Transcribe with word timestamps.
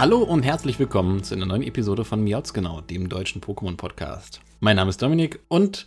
Hallo 0.00 0.20
und 0.22 0.44
herzlich 0.44 0.78
willkommen 0.78 1.22
zu 1.22 1.34
einer 1.34 1.44
neuen 1.44 1.62
Episode 1.62 2.06
von 2.06 2.24
Miauts 2.24 2.54
genau, 2.54 2.80
dem 2.80 3.10
deutschen 3.10 3.42
Pokémon-Podcast. 3.42 4.40
Mein 4.58 4.76
Name 4.76 4.88
ist 4.88 5.02
Dominik 5.02 5.40
und 5.48 5.84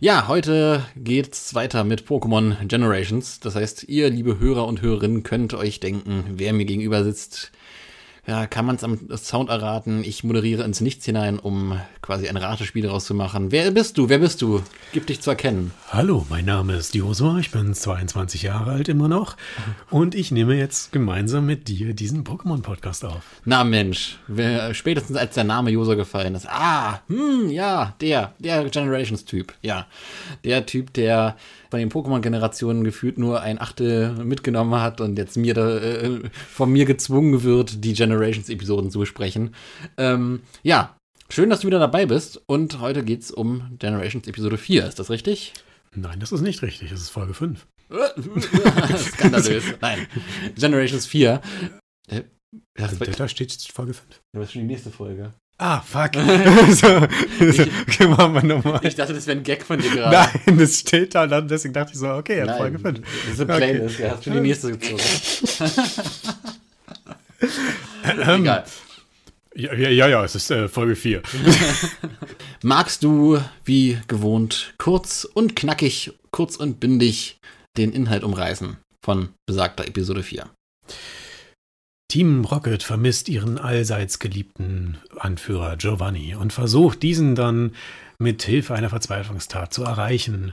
ja, 0.00 0.26
heute 0.26 0.84
geht's 0.96 1.54
weiter 1.54 1.84
mit 1.84 2.02
Pokémon 2.02 2.56
Generations. 2.66 3.38
Das 3.38 3.54
heißt, 3.54 3.84
ihr, 3.84 4.10
liebe 4.10 4.40
Hörer 4.40 4.66
und 4.66 4.82
Hörerinnen, 4.82 5.22
könnt 5.22 5.54
euch 5.54 5.78
denken, 5.78 6.24
wer 6.34 6.52
mir 6.52 6.64
gegenüber 6.64 7.04
sitzt, 7.04 7.52
ja, 8.24 8.46
kann 8.46 8.64
man 8.64 8.76
es 8.76 8.84
am 8.84 9.00
Sound 9.16 9.50
erraten. 9.50 10.04
Ich 10.04 10.22
moderiere 10.22 10.62
ins 10.62 10.80
Nichts 10.80 11.04
hinein, 11.04 11.40
um 11.40 11.80
quasi 12.02 12.28
ein 12.28 12.36
Ratespiel 12.36 12.84
daraus 12.84 13.04
zu 13.04 13.14
machen. 13.14 13.50
Wer 13.50 13.72
bist 13.72 13.98
du? 13.98 14.08
Wer 14.08 14.20
bist 14.20 14.42
du? 14.42 14.62
Gib 14.92 15.08
dich 15.08 15.20
zu 15.20 15.30
erkennen. 15.30 15.72
Hallo, 15.88 16.24
mein 16.30 16.44
Name 16.44 16.76
ist 16.76 16.94
Josua, 16.94 17.38
ich 17.38 17.50
bin 17.50 17.74
22 17.74 18.42
Jahre 18.42 18.70
alt 18.70 18.88
immer 18.88 19.08
noch 19.08 19.36
und 19.90 20.14
ich 20.14 20.30
nehme 20.30 20.54
jetzt 20.54 20.92
gemeinsam 20.92 21.46
mit 21.46 21.66
dir 21.66 21.94
diesen 21.94 22.22
Pokémon-Podcast 22.22 23.04
auf. 23.04 23.22
Na 23.44 23.64
Mensch, 23.64 24.18
wer, 24.28 24.72
spätestens 24.72 25.16
als 25.16 25.34
der 25.34 25.44
Name 25.44 25.70
Josua 25.70 25.94
gefallen 25.94 26.36
ist. 26.36 26.48
Ah, 26.48 27.00
hm, 27.08 27.50
ja, 27.50 27.96
der, 28.00 28.34
der 28.38 28.68
Generations-Typ. 28.68 29.52
Ja, 29.62 29.86
der 30.44 30.64
Typ, 30.64 30.92
der 30.92 31.36
von 31.72 31.80
den 31.80 31.90
Pokémon-Generationen 31.90 32.84
gefühlt 32.84 33.16
nur 33.16 33.40
ein 33.40 33.58
Achtel 33.58 34.12
mitgenommen 34.12 34.78
hat 34.78 35.00
und 35.00 35.16
jetzt 35.16 35.38
mir 35.38 35.54
da, 35.54 35.78
äh, 35.78 36.20
von 36.50 36.70
mir 36.70 36.84
gezwungen 36.84 37.44
wird, 37.44 37.82
die 37.82 37.94
Generations-Episoden 37.94 38.90
zu 38.90 38.98
besprechen. 38.98 39.54
Ähm, 39.96 40.42
ja, 40.62 40.94
schön, 41.30 41.48
dass 41.48 41.60
du 41.60 41.68
wieder 41.68 41.78
dabei 41.78 42.04
bist 42.04 42.42
und 42.44 42.78
heute 42.80 43.02
geht 43.02 43.22
es 43.22 43.30
um 43.30 43.78
Generations 43.78 44.26
Episode 44.28 44.58
4, 44.58 44.86
ist 44.86 44.98
das 44.98 45.08
richtig? 45.08 45.54
Nein, 45.94 46.20
das 46.20 46.30
ist 46.30 46.42
nicht 46.42 46.60
richtig, 46.60 46.90
das 46.90 47.00
ist 47.00 47.08
Folge 47.08 47.32
5. 47.32 47.66
Skandalös. 48.98 49.64
Nein, 49.80 50.06
Generations 50.54 51.06
4. 51.06 51.40
Äh, 52.08 52.24
das, 52.74 52.98
da 52.98 53.28
steht 53.28 53.50
Folge 53.72 53.94
5. 53.94 54.20
Das 54.34 54.44
ist 54.44 54.52
schon 54.52 54.60
die 54.60 54.68
nächste 54.68 54.90
Folge. 54.90 55.32
Ah, 55.64 55.80
fuck. 55.80 56.14
so, 56.70 57.06
so, 57.52 57.62
okay, 57.82 58.08
machen 58.08 58.34
wir 58.34 58.42
nochmal. 58.42 58.80
Ich 58.82 58.96
dachte, 58.96 59.14
das 59.14 59.28
wäre 59.28 59.38
ein 59.38 59.44
Gag 59.44 59.64
von 59.64 59.78
dir 59.78 59.90
gerade. 59.90 60.40
Nein, 60.44 60.58
das 60.58 60.80
steht 60.80 61.14
da 61.14 61.22
und 61.22 61.30
dann 61.30 61.46
deswegen 61.46 61.72
dachte 61.72 61.92
ich 61.92 62.00
so, 62.00 62.08
okay, 62.08 62.44
ja, 62.44 62.56
Folge 62.56 62.80
5. 62.80 63.00
Das 63.00 63.34
ist 63.34 63.40
eine 63.42 63.56
Playlist, 63.56 63.94
okay. 63.94 64.02
er 64.02 64.10
hat 64.10 64.24
schon 64.24 64.32
die 64.32 64.40
nächste 64.40 64.76
gezogen. 64.76 65.00
Egal. 68.02 68.64
Ja, 69.54 69.74
ja, 69.74 70.08
ja, 70.08 70.24
es 70.24 70.34
ist 70.34 70.50
äh, 70.50 70.66
Folge 70.66 70.96
4. 70.96 71.22
Magst 72.64 73.04
du, 73.04 73.38
wie 73.64 74.00
gewohnt, 74.08 74.74
kurz 74.78 75.24
und 75.32 75.54
knackig, 75.54 76.10
kurz 76.32 76.56
und 76.56 76.80
bündig 76.80 77.38
den 77.76 77.92
Inhalt 77.92 78.24
umreißen 78.24 78.78
von 79.00 79.28
besagter 79.46 79.86
Episode 79.86 80.24
4? 80.24 80.50
Team 82.12 82.44
Rocket 82.44 82.82
vermisst 82.82 83.30
ihren 83.30 83.56
allseits 83.56 84.18
geliebten 84.18 84.98
Anführer 85.18 85.78
Giovanni 85.78 86.34
und 86.34 86.52
versucht 86.52 87.02
diesen 87.02 87.34
dann 87.34 87.72
mit 88.18 88.42
Hilfe 88.42 88.74
einer 88.74 88.90
Verzweiflungstat 88.90 89.72
zu 89.72 89.82
erreichen 89.82 90.52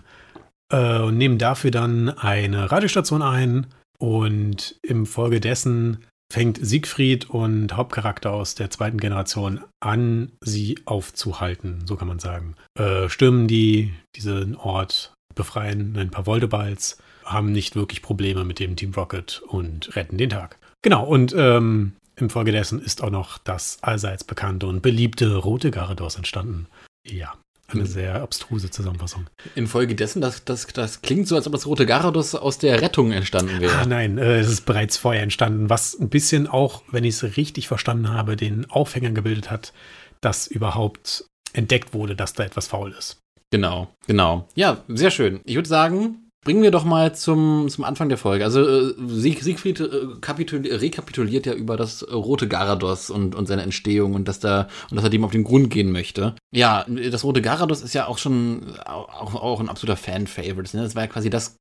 äh, 0.72 1.00
und 1.00 1.18
nehmen 1.18 1.38
dafür 1.38 1.70
dann 1.70 2.08
eine 2.08 2.72
Radiostation 2.72 3.22
ein 3.22 3.68
und 3.98 4.80
im 4.84 5.06
Folge 5.06 5.42
dessen 5.42 6.06
fängt 6.32 6.66
Siegfried 6.66 7.30
und 7.30 7.76
Hauptcharakter 7.76 8.32
aus 8.32 8.56
der 8.56 8.70
zweiten 8.70 8.98
Generation 8.98 9.60
an, 9.82 10.32
sie 10.42 10.80
aufzuhalten, 10.86 11.86
so 11.86 11.98
kann 11.98 12.08
man 12.08 12.20
sagen. 12.20 12.56
Äh, 12.80 13.10
stürmen 13.10 13.50
die 13.50 13.94
diesen 14.16 14.56
Ort, 14.56 15.14
befreien 15.36 15.98
ein 15.98 16.10
paar 16.10 16.26
Voldeballs, 16.26 17.00
haben 17.26 17.52
nicht 17.52 17.76
wirklich 17.76 18.02
Probleme 18.02 18.46
mit 18.46 18.60
dem 18.60 18.78
Team 18.78 18.94
Rocket 18.94 19.42
und 19.46 19.94
retten 19.98 20.18
den 20.18 20.30
Tag. 20.30 20.58
Genau, 20.82 21.06
und 21.06 21.34
ähm, 21.38 21.94
infolgedessen 22.16 22.82
ist 22.82 23.04
auch 23.04 23.10
noch 23.10 23.38
das 23.38 23.78
allseits 23.82 24.24
bekannte 24.24 24.68
und 24.68 24.82
beliebte 24.82 25.36
rote 25.36 25.72
Garados 25.72 26.16
entstanden. 26.16 26.68
Ja, 27.06 27.34
eine 27.68 27.86
sehr 27.86 28.22
abstruse 28.22 28.70
Zusammenfassung. 28.72 29.28
Infolgedessen, 29.56 30.22
das, 30.22 30.44
das, 30.44 30.68
das 30.68 31.02
klingt 31.02 31.28
so, 31.28 31.36
als 31.36 31.48
ob 31.48 31.54
das 31.54 31.66
rote 31.66 31.86
Garados 31.86 32.36
aus 32.36 32.58
der 32.58 32.82
Rettung 32.82 33.12
entstanden 33.12 33.60
wäre. 33.60 33.78
Ah, 33.78 33.86
nein, 33.86 34.18
äh, 34.18 34.40
es 34.40 34.50
ist 34.50 34.66
bereits 34.66 34.98
vorher 34.98 35.24
entstanden, 35.24 35.70
was 35.70 36.00
ein 36.00 36.10
bisschen 36.10 36.48
auch, 36.48 36.84
wenn 36.92 37.04
ich 37.04 37.16
es 37.16 37.38
richtig 37.38 37.68
verstanden 37.68 38.10
habe, 38.10 38.36
den 38.36 38.70
Aufhänger 38.70 39.12
gebildet 39.12 39.52
hat, 39.52 39.74
dass 40.22 40.48
überhaupt 40.48 41.26
entdeckt 41.54 41.94
wurde, 41.94 42.16
dass 42.16 42.34
da 42.34 42.44
etwas 42.44 42.68
faul 42.68 42.94
ist. 42.98 43.18
Genau, 43.52 43.90
genau. 44.06 44.48
Ja, 44.56 44.84
sehr 44.88 45.12
schön. 45.12 45.42
Ich 45.46 45.56
würde 45.56 45.70
sagen, 45.70 46.29
Bringen 46.46 46.64
wir 46.64 46.72
doch 46.72 46.86
mal 46.86 47.14
zum, 47.14 47.68
zum 47.68 47.84
Anfang 47.84 48.08
der 48.08 48.18
Folge. 48.18 48.46
Also 48.46 48.66
äh, 48.66 48.94
Sieg, 49.08 49.44
Siegfried 49.44 49.82
äh, 49.82 50.76
rekapituliert 50.76 51.46
ja 51.46 51.54
über 51.54 51.76
das 51.76 52.10
rote 52.10 52.48
Garados 52.48 53.10
und, 53.10 53.36
und 53.36 53.46
seine 53.46 53.64
Entstehung 53.64 54.14
und 54.14 54.28
dass 54.28 54.40
da 54.40 54.70
und 54.90 54.96
dass 54.96 55.04
er 55.04 55.10
dem 55.10 55.26
auf 55.26 55.32
den 55.32 55.44
Grund 55.44 55.70
gehen 55.70 55.92
möchte. 55.92 56.36
Ja, 56.52 56.86
das 56.88 57.26
rote 57.26 57.42
Garados 57.42 57.82
ist 57.82 57.94
ja 57.94 58.08
auch 58.08 58.18
schon 58.18 58.80
auch, 58.86 59.36
auch 59.36 59.60
ein 59.60 59.68
absoluter 59.68 59.98
Fan-Favorite. 59.98 60.78
Ne? 60.78 60.84
Das 60.84 60.96
war 60.96 61.04
ja 61.04 61.08
quasi 61.08 61.30
das 61.30 61.60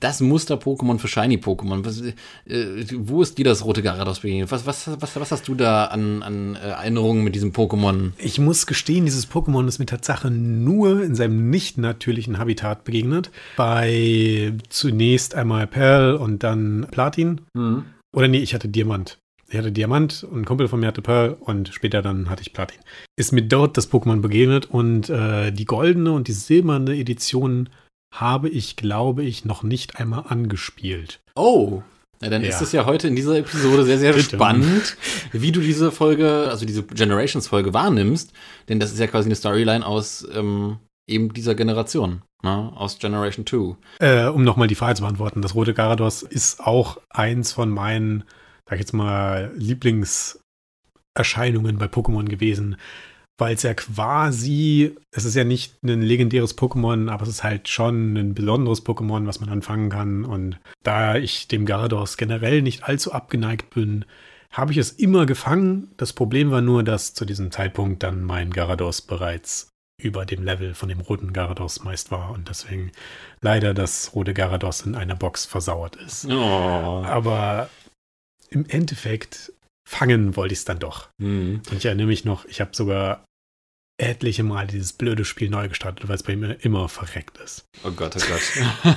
das 0.00 0.20
Muster-Pokémon 0.20 0.98
für 0.98 1.08
Shiny-Pokémon. 1.08 2.14
Äh, 2.46 2.84
wo 2.94 3.22
ist 3.22 3.38
dir 3.38 3.44
das 3.44 3.64
rote 3.64 3.82
Garados 3.82 4.20
begegnet? 4.20 4.50
Was, 4.52 4.66
was, 4.66 4.88
was, 5.00 5.16
was 5.16 5.32
hast 5.32 5.48
du 5.48 5.54
da 5.54 5.86
an, 5.86 6.22
an 6.22 6.54
äh, 6.56 6.58
Erinnerungen 6.58 7.24
mit 7.24 7.34
diesem 7.34 7.52
Pokémon? 7.52 8.12
Ich 8.18 8.38
muss 8.38 8.66
gestehen, 8.66 9.04
dieses 9.04 9.28
Pokémon 9.28 9.66
ist 9.66 9.78
mir 9.78 9.86
Tatsache 9.86 10.30
nur 10.30 11.02
in 11.02 11.14
seinem 11.14 11.50
nicht 11.50 11.78
natürlichen 11.78 12.38
Habitat 12.38 12.84
begegnet. 12.84 13.30
Bei 13.56 14.52
zunächst 14.68 15.34
einmal 15.34 15.66
Pearl 15.66 16.14
und 16.16 16.42
dann 16.42 16.86
Platin. 16.90 17.40
Mhm. 17.54 17.84
Oder 18.12 18.28
nee, 18.28 18.38
ich 18.38 18.54
hatte 18.54 18.68
Diamant. 18.68 19.18
Ich 19.50 19.56
hatte 19.56 19.72
Diamant 19.72 20.24
und 20.30 20.40
ein 20.40 20.44
Kumpel 20.44 20.68
von 20.68 20.78
mir 20.78 20.88
hatte 20.88 21.02
Pearl 21.02 21.36
und 21.40 21.68
später 21.72 22.02
dann 22.02 22.28
hatte 22.28 22.42
ich 22.42 22.52
Platin. 22.52 22.80
Ist 23.16 23.32
mir 23.32 23.42
dort 23.42 23.76
das 23.76 23.90
Pokémon 23.90 24.20
begegnet 24.20 24.66
und 24.66 25.08
äh, 25.08 25.50
die 25.50 25.64
goldene 25.64 26.12
und 26.12 26.28
die 26.28 26.32
silberne 26.32 26.94
Edition 26.94 27.70
habe 28.14 28.48
ich, 28.48 28.76
glaube 28.76 29.24
ich, 29.24 29.44
noch 29.44 29.62
nicht 29.62 29.98
einmal 29.98 30.24
angespielt. 30.28 31.20
Oh. 31.34 31.82
Ja, 32.20 32.30
dann 32.30 32.42
ja. 32.42 32.48
ist 32.48 32.60
es 32.60 32.72
ja 32.72 32.84
heute 32.84 33.06
in 33.06 33.14
dieser 33.14 33.38
Episode 33.38 33.84
sehr, 33.84 33.98
sehr 33.98 34.18
spannend, 34.18 34.96
wie 35.32 35.52
du 35.52 35.60
diese 35.60 35.92
Folge, 35.92 36.48
also 36.48 36.66
diese 36.66 36.82
Generations-Folge 36.82 37.72
wahrnimmst. 37.72 38.32
Denn 38.68 38.80
das 38.80 38.90
ist 38.92 38.98
ja 38.98 39.06
quasi 39.06 39.28
eine 39.28 39.36
Storyline 39.36 39.86
aus 39.86 40.26
ähm, 40.34 40.78
eben 41.06 41.32
dieser 41.32 41.54
Generation, 41.54 42.22
ne? 42.42 42.72
aus 42.74 42.98
Generation 42.98 43.46
2. 43.46 43.76
Äh, 44.00 44.26
um 44.28 44.42
nochmal 44.42 44.66
die 44.66 44.74
Frage 44.74 44.96
zu 44.96 45.02
beantworten, 45.02 45.42
das 45.42 45.54
Rote 45.54 45.74
Garados 45.74 46.22
ist 46.22 46.60
auch 46.60 47.00
eins 47.08 47.52
von 47.52 47.70
meinen, 47.70 48.24
sag 48.68 48.74
ich 48.74 48.80
jetzt 48.80 48.94
mal, 48.94 49.52
Lieblingserscheinungen 49.56 51.78
bei 51.78 51.86
Pokémon 51.86 52.24
gewesen 52.24 52.76
weil 53.38 53.54
es 53.54 53.62
ja 53.62 53.72
quasi, 53.72 54.94
es 55.12 55.24
ist 55.24 55.36
ja 55.36 55.44
nicht 55.44 55.82
ein 55.84 56.02
legendäres 56.02 56.58
Pokémon, 56.58 57.08
aber 57.08 57.22
es 57.22 57.28
ist 57.28 57.44
halt 57.44 57.68
schon 57.68 58.16
ein 58.16 58.34
besonderes 58.34 58.84
Pokémon, 58.84 59.26
was 59.26 59.40
man 59.40 59.48
anfangen 59.48 59.90
kann. 59.90 60.24
Und 60.24 60.58
da 60.82 61.14
ich 61.14 61.46
dem 61.46 61.64
Garados 61.64 62.16
generell 62.16 62.62
nicht 62.62 62.82
allzu 62.82 63.12
abgeneigt 63.12 63.70
bin, 63.70 64.04
habe 64.50 64.72
ich 64.72 64.78
es 64.78 64.90
immer 64.90 65.24
gefangen. 65.24 65.92
Das 65.96 66.12
Problem 66.12 66.50
war 66.50 66.60
nur, 66.60 66.82
dass 66.82 67.14
zu 67.14 67.24
diesem 67.24 67.52
Zeitpunkt 67.52 68.02
dann 68.02 68.24
mein 68.24 68.50
Garados 68.50 69.02
bereits 69.02 69.70
über 70.00 70.26
dem 70.26 70.42
Level 70.42 70.74
von 70.74 70.88
dem 70.88 71.00
roten 71.00 71.32
Garados 71.32 71.82
meist 71.82 72.10
war 72.10 72.30
und 72.30 72.48
deswegen 72.48 72.92
leider 73.40 73.74
das 73.74 74.14
rote 74.14 74.32
Garados 74.32 74.82
in 74.82 74.94
einer 74.94 75.16
Box 75.16 75.44
versauert 75.44 75.96
ist. 75.96 76.26
Oh. 76.26 77.02
Aber 77.04 77.68
im 78.50 78.64
Endeffekt 78.66 79.52
fangen 79.88 80.36
wollte 80.36 80.52
ich 80.52 80.60
es 80.60 80.64
dann 80.64 80.78
doch. 80.78 81.08
Mhm. 81.18 81.62
Und 81.70 81.76
ich 81.76 81.86
erinnere 81.86 82.06
mich 82.06 82.24
noch, 82.24 82.44
ich 82.44 82.60
habe 82.60 82.70
sogar 82.74 83.24
etliche 83.98 84.44
Mal 84.44 84.68
dieses 84.68 84.92
blöde 84.92 85.24
Spiel 85.24 85.50
neu 85.50 85.68
gestartet, 85.68 86.08
weil 86.08 86.14
es 86.14 86.22
bei 86.22 86.32
ihm 86.32 86.44
immer 86.60 86.88
verreckt 86.88 87.38
ist. 87.38 87.68
Oh 87.84 87.90
Gott, 87.90 88.16
oh 88.16 88.20
Gott. 88.28 88.94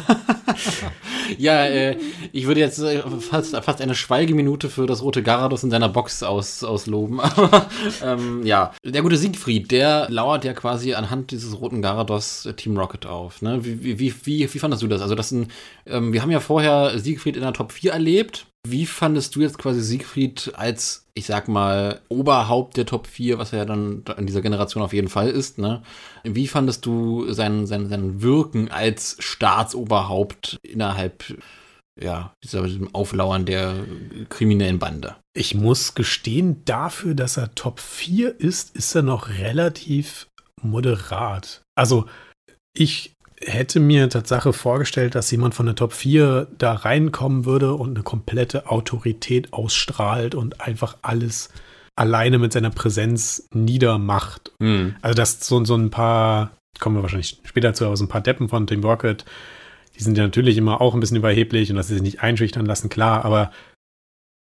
ja, 1.37 1.65
äh, 1.65 1.97
ich 2.31 2.45
würde 2.45 2.59
jetzt 2.59 2.79
äh, 2.79 3.01
fast, 3.19 3.55
fast 3.55 3.81
eine 3.81 3.95
Schweigeminute 3.95 4.69
für 4.69 4.85
das 4.85 5.01
rote 5.01 5.23
Garados 5.23 5.63
in 5.63 5.71
seiner 5.71 5.89
Box 5.89 6.21
aus, 6.21 6.63
ausloben. 6.63 7.19
ähm, 8.03 8.45
ja, 8.45 8.73
der 8.83 9.01
gute 9.01 9.17
Siegfried, 9.17 9.71
der 9.71 10.07
lauert 10.09 10.45
ja 10.45 10.53
quasi 10.53 10.93
anhand 10.93 11.31
dieses 11.31 11.59
roten 11.59 11.81
Garados 11.81 12.45
äh, 12.45 12.53
Team 12.53 12.77
Rocket 12.77 13.07
auf. 13.07 13.41
Ne? 13.41 13.65
Wie, 13.65 13.83
wie, 13.83 13.99
wie, 13.99 14.13
wie, 14.25 14.53
wie 14.53 14.59
fandest 14.59 14.83
du 14.83 14.87
das? 14.87 15.01
Also, 15.01 15.15
das 15.15 15.29
sind, 15.29 15.51
ähm, 15.87 16.13
wir 16.13 16.21
haben 16.21 16.31
ja 16.31 16.39
vorher 16.39 16.99
Siegfried 16.99 17.35
in 17.35 17.41
der 17.41 17.53
Top 17.53 17.71
4 17.71 17.91
erlebt. 17.91 18.45
Wie 18.67 18.85
fandest 18.85 19.35
du 19.35 19.41
jetzt 19.41 19.57
quasi 19.57 19.81
Siegfried 19.81 20.51
als, 20.55 21.07
ich 21.15 21.25
sag 21.25 21.47
mal, 21.47 21.99
Oberhaupt 22.09 22.77
der 22.77 22.85
Top 22.85 23.07
4, 23.07 23.39
was 23.39 23.53
er 23.53 23.59
ja 23.59 23.65
dann 23.65 24.03
in 24.17 24.27
dieser 24.27 24.41
Generation 24.41 24.83
auf 24.83 24.93
jeden 24.93 25.09
Fall 25.09 25.29
ist, 25.29 25.57
ne? 25.57 25.81
Wie 26.23 26.47
fandest 26.47 26.85
du 26.85 27.31
sein, 27.33 27.65
sein, 27.65 27.89
sein 27.89 28.21
Wirken 28.21 28.69
als 28.69 29.17
Staatsoberhaupt 29.19 30.59
innerhalb 30.61 31.35
ja, 31.99 32.33
dieser 32.43 32.67
Auflauern 32.93 33.45
der 33.45 33.83
kriminellen 34.29 34.77
Bande? 34.77 35.15
Ich 35.33 35.55
muss 35.55 35.95
gestehen, 35.95 36.63
dafür, 36.65 37.15
dass 37.15 37.37
er 37.37 37.55
Top 37.55 37.79
4 37.79 38.39
ist, 38.39 38.75
ist 38.75 38.93
er 38.93 39.01
noch 39.01 39.29
relativ 39.29 40.27
moderat. 40.61 41.63
Also, 41.75 42.05
ich 42.73 43.13
hätte 43.43 43.79
mir 43.79 44.09
Tatsache 44.09 44.53
vorgestellt, 44.53 45.15
dass 45.15 45.31
jemand 45.31 45.55
von 45.55 45.65
der 45.65 45.75
Top 45.75 45.93
4 45.93 46.47
da 46.57 46.73
reinkommen 46.73 47.45
würde 47.45 47.73
und 47.73 47.95
eine 47.95 48.03
komplette 48.03 48.69
Autorität 48.69 49.53
ausstrahlt 49.53 50.35
und 50.35 50.61
einfach 50.61 50.97
alles 51.01 51.49
alleine 51.95 52.39
mit 52.39 52.53
seiner 52.53 52.69
Präsenz 52.69 53.47
niedermacht. 53.53 54.51
Mhm. 54.59 54.95
Also, 55.01 55.15
dass 55.15 55.45
so, 55.45 55.63
so 55.65 55.75
ein 55.75 55.89
paar, 55.89 56.57
kommen 56.79 56.95
wir 56.95 57.03
wahrscheinlich 57.03 57.39
später 57.43 57.73
zu, 57.73 57.85
aber 57.85 57.97
so 57.97 58.05
ein 58.05 58.09
paar 58.09 58.21
Deppen 58.21 58.49
von 58.49 58.67
Team 58.67 58.83
Rocket, 58.83 59.25
die 59.97 60.03
sind 60.03 60.17
ja 60.17 60.23
natürlich 60.23 60.57
immer 60.57 60.81
auch 60.81 60.93
ein 60.93 60.99
bisschen 60.99 61.17
überheblich 61.17 61.69
und 61.69 61.75
dass 61.75 61.87
sie 61.87 61.95
sich 61.95 62.03
nicht 62.03 62.21
einschüchtern 62.21 62.65
lassen, 62.65 62.89
klar, 62.89 63.25
aber 63.25 63.51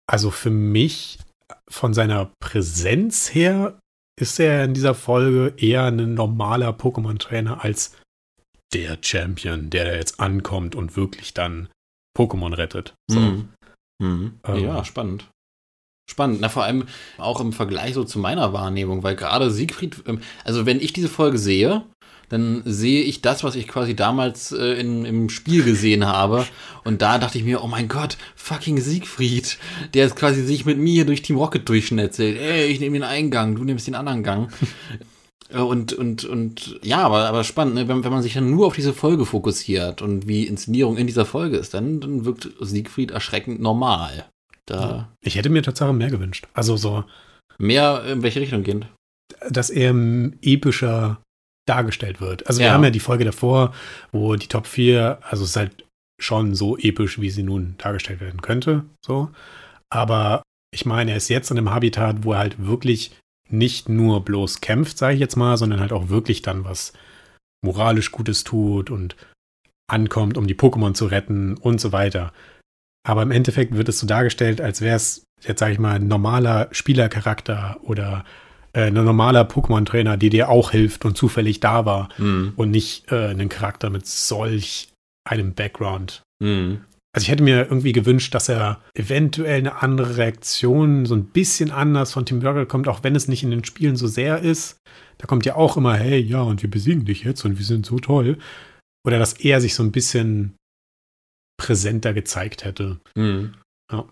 also 0.07 0.31
für 0.31 0.51
mich 0.51 1.19
von 1.67 1.93
seiner 1.93 2.31
Präsenz 2.39 3.33
her 3.33 3.79
ist 4.19 4.39
er 4.39 4.63
in 4.63 4.73
dieser 4.73 4.95
Folge 4.95 5.53
eher 5.57 5.85
ein 5.85 6.13
normaler 6.13 6.71
Pokémon-Trainer 6.71 7.63
als 7.63 7.95
der 8.73 8.97
Champion, 9.01 9.69
der 9.69 9.85
da 9.85 9.93
jetzt 9.93 10.19
ankommt 10.19 10.75
und 10.75 10.95
wirklich 10.95 11.33
dann 11.33 11.69
Pokémon 12.17 12.55
rettet. 12.55 12.93
So. 13.09 13.19
Mhm. 13.19 13.49
Mhm. 14.01 14.39
Ähm. 14.45 14.63
Ja, 14.63 14.83
spannend. 14.85 15.27
Spannend, 16.09 16.41
na 16.41 16.49
vor 16.49 16.63
allem 16.63 16.85
auch 17.19 17.39
im 17.39 17.53
Vergleich 17.53 17.93
so 17.93 18.03
zu 18.03 18.17
meiner 18.17 18.51
Wahrnehmung, 18.51 19.03
weil 19.03 19.15
gerade 19.15 19.51
Siegfried, 19.51 20.03
ähm, 20.07 20.21
also 20.43 20.65
wenn 20.65 20.79
ich 20.79 20.91
diese 20.91 21.07
Folge 21.07 21.37
sehe, 21.37 21.83
dann 22.29 22.61
sehe 22.65 23.01
ich 23.01 23.21
das, 23.21 23.43
was 23.43 23.55
ich 23.55 23.67
quasi 23.67 23.95
damals 23.95 24.51
äh, 24.51 24.79
in, 24.79 25.03
im 25.05 25.29
Spiel 25.29 25.63
gesehen 25.63 26.05
habe. 26.05 26.45
Und 26.83 27.01
da 27.01 27.17
dachte 27.17 27.37
ich 27.37 27.43
mir, 27.43 27.63
oh 27.63 27.67
mein 27.67 27.87
Gott, 27.87 28.17
fucking 28.35 28.79
Siegfried, 28.79 29.57
der 29.93 30.05
ist 30.05 30.15
quasi 30.15 30.43
sich 30.43 30.65
mit 30.65 30.77
mir 30.77 31.05
durch 31.05 31.23
Team 31.23 31.37
Rocket 31.37 31.67
durchschnetzelt. 31.67 32.39
Ey, 32.39 32.67
ich 32.67 32.79
nehme 32.79 32.97
den 32.97 33.03
Eingang, 33.03 33.55
du 33.55 33.63
nimmst 33.63 33.87
den 33.87 33.95
anderen 33.95 34.23
Gang. 34.23 34.51
Äh, 35.49 35.57
und, 35.57 35.93
und, 35.93 36.25
und 36.25 36.79
ja, 36.83 36.99
aber, 36.99 37.27
aber 37.27 37.43
spannend, 37.43 37.75
ne? 37.75 37.87
wenn, 37.87 38.03
wenn 38.03 38.11
man 38.11 38.23
sich 38.23 38.33
dann 38.33 38.49
nur 38.49 38.67
auf 38.67 38.75
diese 38.75 38.93
Folge 38.93 39.25
fokussiert 39.25 40.01
und 40.01 40.27
wie 40.27 40.47
Inszenierung 40.47 40.97
in 40.97 41.07
dieser 41.07 41.25
Folge 41.25 41.57
ist, 41.57 41.73
dann, 41.73 41.99
dann 41.99 42.25
wirkt 42.25 42.49
Siegfried 42.59 43.11
erschreckend 43.11 43.59
normal. 43.59 44.25
Da 44.65 45.09
ich 45.21 45.35
hätte 45.35 45.49
mir 45.49 45.63
tatsächlich 45.63 45.97
mehr 45.97 46.11
gewünscht. 46.11 46.47
Also 46.53 46.77
so. 46.77 47.03
Mehr 47.57 48.03
in 48.05 48.21
welche 48.21 48.39
Richtung 48.39 48.63
gehend? 48.63 48.87
Dass 49.49 49.69
er 49.69 49.93
epischer 50.41 51.21
dargestellt 51.67 52.21
wird. 52.21 52.47
Also 52.47 52.59
wir 52.59 52.67
ja. 52.67 52.73
haben 52.73 52.83
ja 52.83 52.89
die 52.89 52.99
Folge 52.99 53.25
davor, 53.25 53.73
wo 54.11 54.35
die 54.35 54.47
Top 54.47 54.65
4, 54.65 55.19
also 55.21 55.43
es 55.43 55.51
ist 55.51 55.55
halt 55.55 55.85
schon 56.19 56.55
so 56.55 56.77
episch, 56.77 57.19
wie 57.19 57.29
sie 57.29 57.43
nun 57.43 57.75
dargestellt 57.77 58.21
werden 58.21 58.41
könnte. 58.41 58.85
So. 59.05 59.29
Aber 59.91 60.43
ich 60.71 60.85
meine, 60.85 61.11
er 61.11 61.17
ist 61.17 61.29
jetzt 61.29 61.51
in 61.51 61.57
einem 61.57 61.71
Habitat, 61.71 62.23
wo 62.23 62.33
er 62.33 62.39
halt 62.39 62.63
wirklich 62.63 63.11
nicht 63.51 63.89
nur 63.89 64.23
bloß 64.23 64.61
kämpft, 64.61 64.97
sage 64.97 65.15
ich 65.15 65.19
jetzt 65.19 65.35
mal, 65.35 65.57
sondern 65.57 65.79
halt 65.79 65.91
auch 65.91 66.09
wirklich 66.09 66.41
dann 66.41 66.65
was 66.65 66.93
moralisch 67.63 68.11
Gutes 68.11 68.43
tut 68.43 68.89
und 68.89 69.15
ankommt, 69.87 70.37
um 70.37 70.47
die 70.47 70.55
Pokémon 70.55 70.93
zu 70.93 71.05
retten 71.05 71.57
und 71.57 71.81
so 71.81 71.91
weiter. 71.91 72.31
Aber 73.07 73.23
im 73.23 73.31
Endeffekt 73.31 73.75
wird 73.75 73.89
es 73.89 73.99
so 73.99 74.07
dargestellt, 74.07 74.61
als 74.61 74.81
wäre 74.81 74.95
es, 74.95 75.23
jetzt 75.41 75.59
sage 75.59 75.73
ich 75.73 75.79
mal, 75.79 75.95
ein 75.95 76.07
normaler 76.07 76.67
Spielercharakter 76.71 77.79
oder 77.81 78.23
äh, 78.73 78.87
ein 78.87 78.93
normaler 78.93 79.43
Pokémon-Trainer, 79.43 80.17
der 80.17 80.29
dir 80.29 80.49
auch 80.49 80.71
hilft 80.71 81.05
und 81.05 81.17
zufällig 81.17 81.59
da 81.59 81.85
war 81.85 82.09
mhm. 82.17 82.53
und 82.55 82.71
nicht 82.71 83.11
äh, 83.11 83.27
einen 83.27 83.49
Charakter 83.49 83.89
mit 83.89 84.05
solch 84.05 84.89
einem 85.27 85.53
Background. 85.53 86.21
Mhm. 86.39 86.85
Also 87.11 87.25
ich 87.25 87.31
hätte 87.31 87.43
mir 87.43 87.65
irgendwie 87.65 87.91
gewünscht, 87.91 88.35
dass 88.35 88.49
er 88.49 88.81
eventuell 88.93 89.57
eine 89.57 89.81
andere 89.81 90.17
Reaktion, 90.17 91.05
so 91.05 91.15
ein 91.15 91.25
bisschen 91.25 91.71
anders 91.71 92.13
von 92.13 92.25
Tim 92.25 92.39
Burger 92.39 92.67
kommt, 92.67 92.87
auch 92.87 93.03
wenn 93.03 93.15
es 93.15 93.27
nicht 93.27 93.43
in 93.43 93.49
den 93.49 93.63
Spielen 93.63 93.95
so 93.95 94.07
sehr 94.07 94.39
ist. 94.39 94.77
Da 95.17 95.25
kommt 95.25 95.45
ja 95.45 95.55
auch 95.55 95.75
immer, 95.75 95.95
hey, 95.95 96.19
ja, 96.19 96.41
und 96.41 96.61
wir 96.61 96.69
besiegen 96.69 97.05
dich 97.05 97.23
jetzt 97.23 97.43
und 97.45 97.57
wir 97.57 97.65
sind 97.65 97.85
so 97.85 97.97
toll. 97.97 98.37
Oder 99.05 99.17
dass 99.17 99.33
er 99.33 99.59
sich 99.59 99.73
so 99.73 99.81
ein 99.81 99.91
bisschen 99.91 100.55
präsenter 101.57 102.13
gezeigt 102.13 102.63
hätte. 102.63 102.99
Mhm. 103.15 103.55
Ja. 103.91 104.05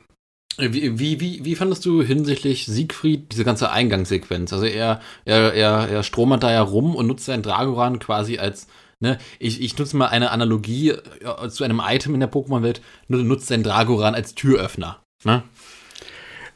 Wie, 0.60 0.98
wie, 0.98 1.20
wie, 1.20 1.46
wie 1.46 1.56
fandest 1.56 1.86
du 1.86 2.02
hinsichtlich 2.02 2.66
Siegfried 2.66 3.32
diese 3.32 3.44
ganze 3.44 3.70
Eingangssequenz? 3.70 4.52
Also 4.52 4.66
er, 4.66 5.02
er, 5.24 5.54
er, 5.54 5.88
er 5.88 6.04
stromert 6.04 6.42
da 6.42 6.52
ja 6.52 6.62
rum 6.62 6.96
und 6.96 7.06
nutzt 7.06 7.26
seinen 7.26 7.44
Dragoran 7.44 8.00
quasi 8.00 8.40
als 8.40 8.68
Ne, 9.00 9.20
ich, 9.38 9.62
ich 9.62 9.78
nutze 9.78 9.96
mal 9.96 10.08
eine 10.08 10.32
Analogie 10.32 10.90
äh, 10.90 11.50
zu 11.50 11.64
einem 11.64 11.80
Item 11.84 12.16
in 12.16 12.20
der 12.20 12.32
Pokémon-Welt, 12.32 12.82
nutzt 13.08 13.52
den 13.52 13.62
Dragoran 13.62 14.16
als 14.16 14.34
Türöffner. 14.34 15.04
Ne? 15.24 15.44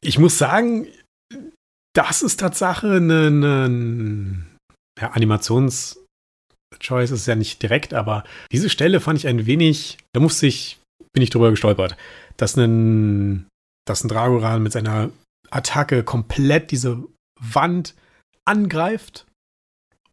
Ich 0.02 0.18
muss 0.18 0.40
sagen, 0.40 0.88
das 1.94 2.24
ist 2.24 2.40
Tatsache 2.40 2.94
eine, 2.94 3.28
eine 3.28 4.44
ja, 5.00 5.12
Animations-Choice 5.12 7.12
ist 7.12 7.28
ja 7.28 7.36
nicht 7.36 7.62
direkt, 7.62 7.94
aber 7.94 8.24
diese 8.52 8.70
Stelle 8.70 9.02
fand 9.02 9.20
ich 9.20 9.28
ein 9.28 9.46
wenig, 9.46 10.00
da 10.14 10.20
musste 10.20 10.48
ich, 10.48 10.80
bin 11.14 11.22
ich 11.22 11.30
drüber 11.30 11.52
gestolpert, 11.52 11.96
dass 12.38 12.58
ein, 12.58 13.48
dass 13.86 14.04
ein 14.04 14.10
Dragoran 14.10 14.64
mit 14.64 14.72
seiner 14.72 15.12
Attacke 15.52 16.04
komplett 16.04 16.72
diese 16.72 17.04
Wand 17.40 17.94
angreift 18.46 19.28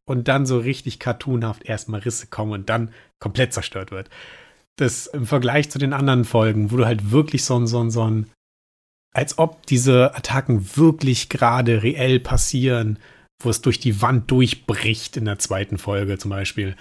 und 0.09 0.29
dann 0.29 0.47
so 0.47 0.59
richtig 0.59 0.99
cartoonhaft 0.99 1.65
erstmal 1.65 2.01
Risse 2.01 2.27
kommen 2.27 2.53
und 2.53 2.69
dann 2.69 2.91
komplett 3.19 3.53
zerstört 3.53 3.91
wird. 3.91 4.09
Das 4.77 5.07
im 5.07 5.27
Vergleich 5.27 5.71
zu 5.71 5.79
den 5.79 5.93
anderen 5.93 6.25
Folgen, 6.25 6.71
wo 6.71 6.77
du 6.77 6.87
halt 6.87 7.11
wirklich 7.11 7.45
so 7.45 7.59
ein, 7.59 7.67
so 7.67 7.83
ein, 7.83 7.91
so 7.91 8.05
ein, 8.05 8.31
als 9.15 9.39
ob 9.39 9.67
diese 9.67 10.15
Attacken 10.15 10.77
wirklich 10.77 11.29
gerade 11.29 11.83
reell 11.83 12.21
passieren, 12.21 12.99
wo 13.43 13.51
es 13.51 13.61
durch 13.61 13.81
die 13.81 14.01
Wand 14.03 14.31
durchbricht 14.31 15.17
in 15.17 15.25
der 15.25 15.39
zweiten 15.39 15.79
Folge 15.79 16.19
zum 16.19 16.31
Beispiel. 16.31 16.77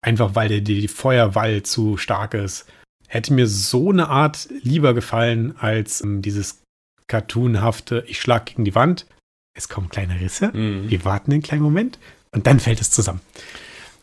Einfach 0.00 0.34
weil 0.34 0.48
der, 0.48 0.60
die 0.60 0.88
Feuerwall 0.88 1.62
zu 1.62 1.96
stark 1.96 2.34
ist. 2.34 2.66
Hätte 3.08 3.34
mir 3.34 3.46
so 3.46 3.90
eine 3.90 4.08
Art 4.08 4.48
lieber 4.62 4.94
gefallen 4.94 5.54
als 5.58 6.00
ähm, 6.00 6.22
dieses 6.22 6.62
cartoonhafte, 7.08 8.04
ich 8.06 8.20
schlag 8.20 8.46
gegen 8.46 8.64
die 8.64 8.74
Wand, 8.74 9.06
es 9.54 9.68
kommen 9.68 9.90
kleine 9.90 10.18
Risse, 10.18 10.50
mhm. 10.56 10.88
wir 10.88 11.04
warten 11.04 11.32
einen 11.32 11.42
kleinen 11.42 11.62
Moment 11.62 11.98
und 12.32 12.46
dann 12.46 12.60
fällt 12.60 12.80
es 12.80 12.90
zusammen. 12.90 13.20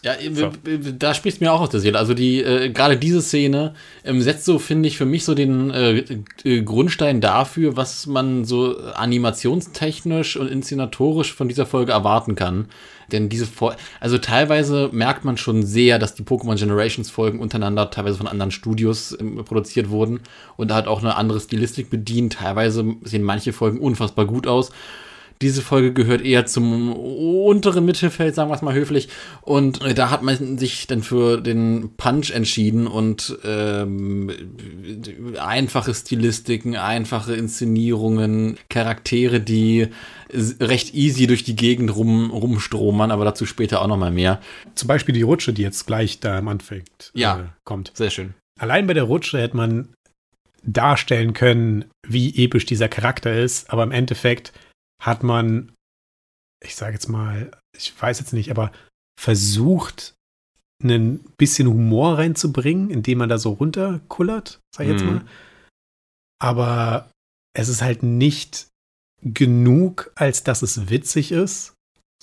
Ja, 0.01 0.13
so. 0.31 0.49
da 0.97 1.13
spricht 1.13 1.41
mir 1.41 1.51
auch 1.51 1.59
aus 1.59 1.71
der 1.71 1.81
Seele. 1.81 1.99
Also 1.99 2.13
die 2.13 2.41
äh, 2.41 2.69
gerade 2.69 2.95
diese 2.95 3.21
Szene 3.21 3.73
ähm, 4.05 4.21
setzt 4.21 4.45
so 4.45 4.57
finde 4.57 4.87
ich 4.87 4.97
für 4.97 5.05
mich 5.05 5.25
so 5.25 5.35
den 5.35 5.71
äh, 5.71 6.05
äh, 6.45 6.61
Grundstein 6.61 7.19
dafür, 7.19 7.75
was 7.75 8.07
man 8.07 8.45
so 8.45 8.77
animationstechnisch 8.77 10.37
und 10.37 10.47
inszenatorisch 10.47 11.33
von 11.33 11.49
dieser 11.49 11.65
Folge 11.65 11.91
erwarten 11.91 12.35
kann. 12.35 12.67
Denn 13.11 13.27
diese 13.27 13.45
Fol 13.45 13.75
also 13.99 14.17
teilweise 14.19 14.89
merkt 14.93 15.25
man 15.25 15.35
schon 15.35 15.65
sehr, 15.65 15.99
dass 15.99 16.15
die 16.15 16.23
Pokémon 16.23 16.57
Generations 16.57 17.09
Folgen 17.09 17.41
untereinander 17.41 17.89
teilweise 17.89 18.19
von 18.19 18.27
anderen 18.27 18.51
Studios 18.51 19.17
ähm, 19.19 19.43
produziert 19.43 19.89
wurden 19.89 20.21
und 20.55 20.71
da 20.71 20.75
hat 20.75 20.87
auch 20.87 21.01
eine 21.01 21.17
andere 21.17 21.41
Stilistik 21.41 21.89
bedient. 21.89 22.33
Teilweise 22.33 22.85
sehen 23.03 23.23
manche 23.23 23.51
Folgen 23.51 23.79
unfassbar 23.79 24.25
gut 24.25 24.47
aus 24.47 24.71
diese 25.41 25.61
Folge 25.61 25.93
gehört 25.93 26.21
eher 26.21 26.45
zum 26.45 26.91
unteren 26.93 27.85
Mittelfeld, 27.85 28.35
sagen 28.35 28.49
wir 28.49 28.55
es 28.55 28.61
mal 28.61 28.73
höflich. 28.73 29.07
Und 29.41 29.81
äh, 29.83 29.93
da 29.93 30.09
hat 30.11 30.21
man 30.21 30.57
sich 30.57 30.87
dann 30.87 31.01
für 31.01 31.39
den 31.39 31.91
Punch 31.95 32.31
entschieden 32.31 32.87
und 32.87 33.37
ähm, 33.45 34.31
einfache 35.39 35.93
Stilistiken, 35.93 36.75
einfache 36.75 37.35
Inszenierungen, 37.35 38.57
Charaktere, 38.69 39.39
die 39.39 39.87
recht 40.59 40.93
easy 40.93 41.25
durch 41.25 41.43
die 41.43 41.55
Gegend 41.55 41.95
rum, 41.95 42.31
rumstromern, 42.31 43.11
aber 43.11 43.25
dazu 43.25 43.45
später 43.45 43.81
auch 43.81 43.87
noch 43.87 43.97
mal 43.97 44.11
mehr. 44.11 44.41
Zum 44.75 44.87
Beispiel 44.87 45.15
die 45.15 45.21
Rutsche, 45.21 45.53
die 45.53 45.61
jetzt 45.61 45.87
gleich 45.87 46.19
da 46.19 46.37
im 46.37 46.49
Anfang 46.49 46.83
ja, 47.13 47.39
äh, 47.39 47.43
kommt. 47.63 47.91
Sehr 47.95 48.09
schön. 48.09 48.33
Allein 48.59 48.87
bei 48.87 48.93
der 48.93 49.03
Rutsche 49.03 49.39
hätte 49.39 49.55
man 49.55 49.93
darstellen 50.63 51.33
können, 51.33 51.85
wie 52.05 52.43
episch 52.43 52.65
dieser 52.65 52.89
Charakter 52.89 53.33
ist, 53.33 53.71
aber 53.71 53.83
im 53.83 53.91
Endeffekt 53.91 54.51
hat 54.99 55.23
man 55.23 55.71
ich 56.63 56.75
sage 56.75 56.93
jetzt 56.93 57.07
mal, 57.07 57.51
ich 57.75 57.99
weiß 57.99 58.19
jetzt 58.19 58.33
nicht, 58.33 58.51
aber 58.51 58.71
versucht, 59.19 60.13
ein 60.83 61.19
bisschen 61.37 61.67
Humor 61.67 62.17
reinzubringen, 62.17 62.89
indem 62.89 63.19
man 63.19 63.29
da 63.29 63.37
so 63.37 63.51
runterkullert, 63.51 64.59
sag 64.73 64.85
ich 64.85 64.91
jetzt 64.91 65.01
Mhm. 65.01 65.07
mal. 65.07 65.25
Aber 66.41 67.11
es 67.53 67.67
ist 67.67 67.81
halt 67.81 68.03
nicht 68.03 68.67
genug, 69.21 70.11
als 70.15 70.43
dass 70.43 70.61
es 70.61 70.89
witzig 70.89 71.31
ist, 71.33 71.73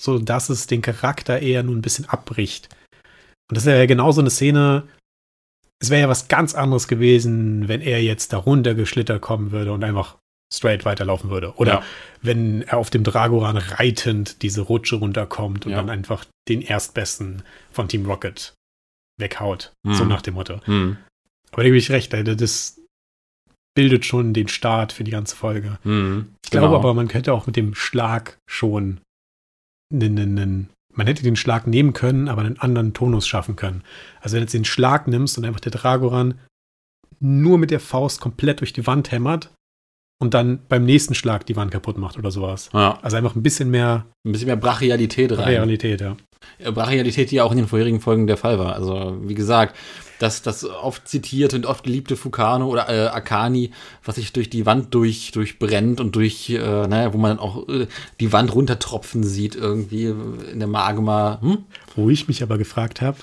so 0.00 0.18
dass 0.18 0.49
es 0.49 0.66
den 0.66 0.80
Charakter 0.80 1.40
eher 1.40 1.62
nur 1.62 1.76
ein 1.76 1.83
bisschen 1.83 2.06
abbricht. 2.06 2.75
Und 3.50 3.56
das 3.56 3.66
wäre 3.66 3.78
ja 3.78 3.87
genau 3.87 4.12
so 4.12 4.23
eine 4.23 4.30
Szene. 4.30 4.88
Es 5.78 5.90
wäre 5.90 6.02
ja 6.02 6.09
was 6.09 6.28
ganz 6.28 6.54
anderes 6.54 6.88
gewesen, 6.88 7.68
wenn 7.68 7.83
er 7.83 8.02
jetzt 8.02 8.33
da 8.33 8.38
runtergeschlittert 8.38 9.21
kommen 9.21 9.50
würde 9.50 9.73
und 9.73 9.85
einfach 9.85 10.16
straight 10.52 10.84
weiterlaufen 10.84 11.30
würde. 11.30 11.54
Oder 11.56 11.72
Ja. 11.74 11.82
wenn 12.22 12.62
er 12.62 12.78
auf 12.78 12.90
dem 12.90 13.02
Dragoran 13.04 13.56
reitend 13.56 14.42
diese 14.42 14.60
Rutsche 14.62 14.96
runterkommt 14.96 15.66
und 15.66 15.72
Ja. 15.72 15.78
dann 15.78 15.90
einfach 15.90 16.24
den 16.48 16.62
Erstbesten 16.62 17.42
von 17.72 17.88
Team 17.88 18.06
Rocket 18.06 18.54
weghaut. 19.18 19.72
So 19.86 20.04
Mhm. 20.04 20.10
nach 20.10 20.22
dem 20.22 20.34
Motto. 20.34 20.60
Hm. 20.66 20.98
Aber 21.52 21.62
da 21.62 21.68
gebe 21.68 21.76
ich 21.76 21.90
recht, 21.90 22.14
Alter, 22.14 22.36
das 22.36 22.80
bildet 23.74 24.04
schon 24.04 24.34
den 24.34 24.48
Start 24.48 24.92
für 24.92 25.04
die 25.04 25.10
ganze 25.10 25.36
Folge. 25.36 25.78
Hm. 25.82 26.32
Ich 26.44 26.50
glaube 26.50 26.68
Genau. 26.68 26.78
aber, 26.78 26.94
man 26.94 27.08
könnte 27.08 27.32
auch 27.32 27.46
mit 27.46 27.56
dem 27.56 27.74
Schlag 27.74 28.38
schon 28.48 29.00
einen, 29.92 30.18
einen, 30.18 30.70
man 30.94 31.06
hätte 31.06 31.22
den 31.22 31.36
Schlag 31.36 31.66
nehmen 31.66 31.92
können, 31.92 32.28
aber 32.28 32.42
einen 32.42 32.58
anderen 32.58 32.94
Tonus 32.94 33.26
schaffen 33.26 33.56
können. 33.56 33.82
Also 34.20 34.34
wenn 34.34 34.40
du 34.40 34.44
jetzt 34.44 34.54
den 34.54 34.64
Schlag 34.64 35.08
nimmst 35.08 35.36
und 35.38 35.44
einfach 35.44 35.60
der 35.60 35.72
Dragoran 35.72 36.38
nur 37.20 37.58
mit 37.58 37.70
der 37.70 37.80
Faust 37.80 38.20
komplett 38.20 38.60
durch 38.60 38.72
die 38.72 38.86
Wand 38.86 39.10
hämmert 39.10 39.50
und 40.18 40.35
dann 40.35 40.61
beim 40.68 40.85
nächsten 40.85 41.14
Schlag 41.14 41.46
die 41.46 41.56
Wand 41.56 41.70
kaputt 41.70 41.99
macht 41.99 42.18
oder 42.18 42.30
sowas. 42.30 42.70
Ja, 42.73 42.99
Also 43.02 43.16
einfach 43.16 43.35
ein 43.35 43.42
bisschen 43.42 43.70
mehr 43.70 44.06
ein 44.26 44.32
bisschen 44.32 44.46
mehr 44.46 44.56
Brachialität 44.56 45.32
rein. 45.32 45.49
Realität, 45.49 46.00
ja. 46.00 46.16
Äh, 46.58 46.73
Brachialität, 46.73 47.30
die 47.30 47.37
ja 47.37 47.44
auch 47.44 47.52
in 47.52 47.58
den 47.58 47.68
vorherigen 47.68 48.00
Folgen 48.00 48.26
der 48.26 48.37
Fall 48.37 48.58
war. 48.58 48.75
Also, 48.75 49.18
wie 49.23 49.35
gesagt, 49.35 49.76
das, 50.18 50.42
das 50.42 50.64
oft 50.64 51.06
zitierte 51.06 51.56
und 51.56 51.66
oft 51.66 51.85
geliebte 51.85 52.16
Fukano 52.16 52.66
oder 52.66 52.88
äh, 52.88 53.08
Akani, 53.08 53.70
was 54.04 54.16
sich 54.16 54.32
durch 54.32 54.50
die 54.50 54.66
Wand 54.66 54.94
durch, 54.94 55.30
durchbrennt 55.32 56.00
und 56.00 56.16
durch, 56.16 56.50
äh, 56.50 56.58
naja, 56.58 57.12
wo 57.12 57.18
man 57.18 57.37
dann 57.37 57.38
auch 57.38 57.68
äh, 57.68 57.87
die 58.20 58.32
Wand 58.32 58.54
runtertropfen 58.54 59.23
sieht, 59.25 59.54
irgendwie 59.54 60.06
in 60.06 60.58
der 60.58 60.68
Magma. 60.68 61.38
Hm? 61.40 61.64
Wo 61.94 62.08
ich 62.11 62.28
mich 62.28 62.42
aber 62.42 62.58
gefragt 62.58 63.02
habe, 63.02 63.18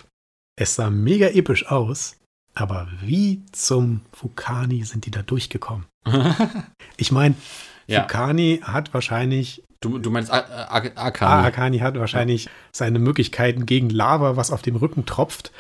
es 0.56 0.76
sah 0.76 0.90
mega 0.90 1.28
episch 1.28 1.68
aus, 1.68 2.18
aber 2.56 2.88
wie 3.02 3.42
zum 3.52 4.02
Fukani 4.14 4.84
sind 4.84 5.06
die 5.06 5.12
da 5.12 5.22
durchgekommen? 5.22 5.86
Ich 6.98 7.12
meine, 7.12 7.36
Ja. 7.88 8.02
Fukani 8.02 8.62
hat 8.64 8.94
wahrscheinlich 8.94 9.64
Du, 9.82 9.98
du 10.00 10.12
meinst 10.12 10.32
A- 10.32 10.38
A- 10.40 10.68
Ah, 10.96 11.06
Akani. 11.08 11.46
Akani 11.48 11.80
hat 11.80 12.00
wahrscheinlich 12.00 12.48
seine 12.72 13.00
Möglichkeiten 13.00 13.66
gegen 13.66 13.90
Lava, 13.90 14.38
was 14.38 14.50
auf 14.52 14.62
dem 14.62 14.78
Rücken 14.78 15.06
tropft. 15.06 15.52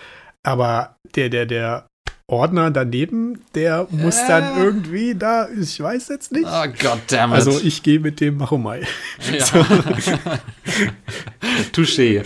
Aber 0.44 0.96
der, 1.16 1.28
der, 1.28 1.46
der 1.46 1.88
Ordner 2.34 2.72
daneben, 2.72 3.42
der 3.56 3.88
muss 3.92 4.18
dann 4.28 4.44
Äh. 4.58 4.64
irgendwie 4.64 5.16
da, 5.16 5.48
ich 5.50 5.80
weiß 5.80 6.10
jetzt 6.10 6.32
nicht. 6.32 6.46
Oh, 6.46 6.64
goddammit. 6.68 7.36
Also 7.36 7.60
ich 7.64 7.84
gehe 7.84 8.00
mit 8.00 8.20
dem 8.20 8.38
Mahomai. 8.38 8.82
Ja. 9.32 9.46
Touché. 11.74 12.24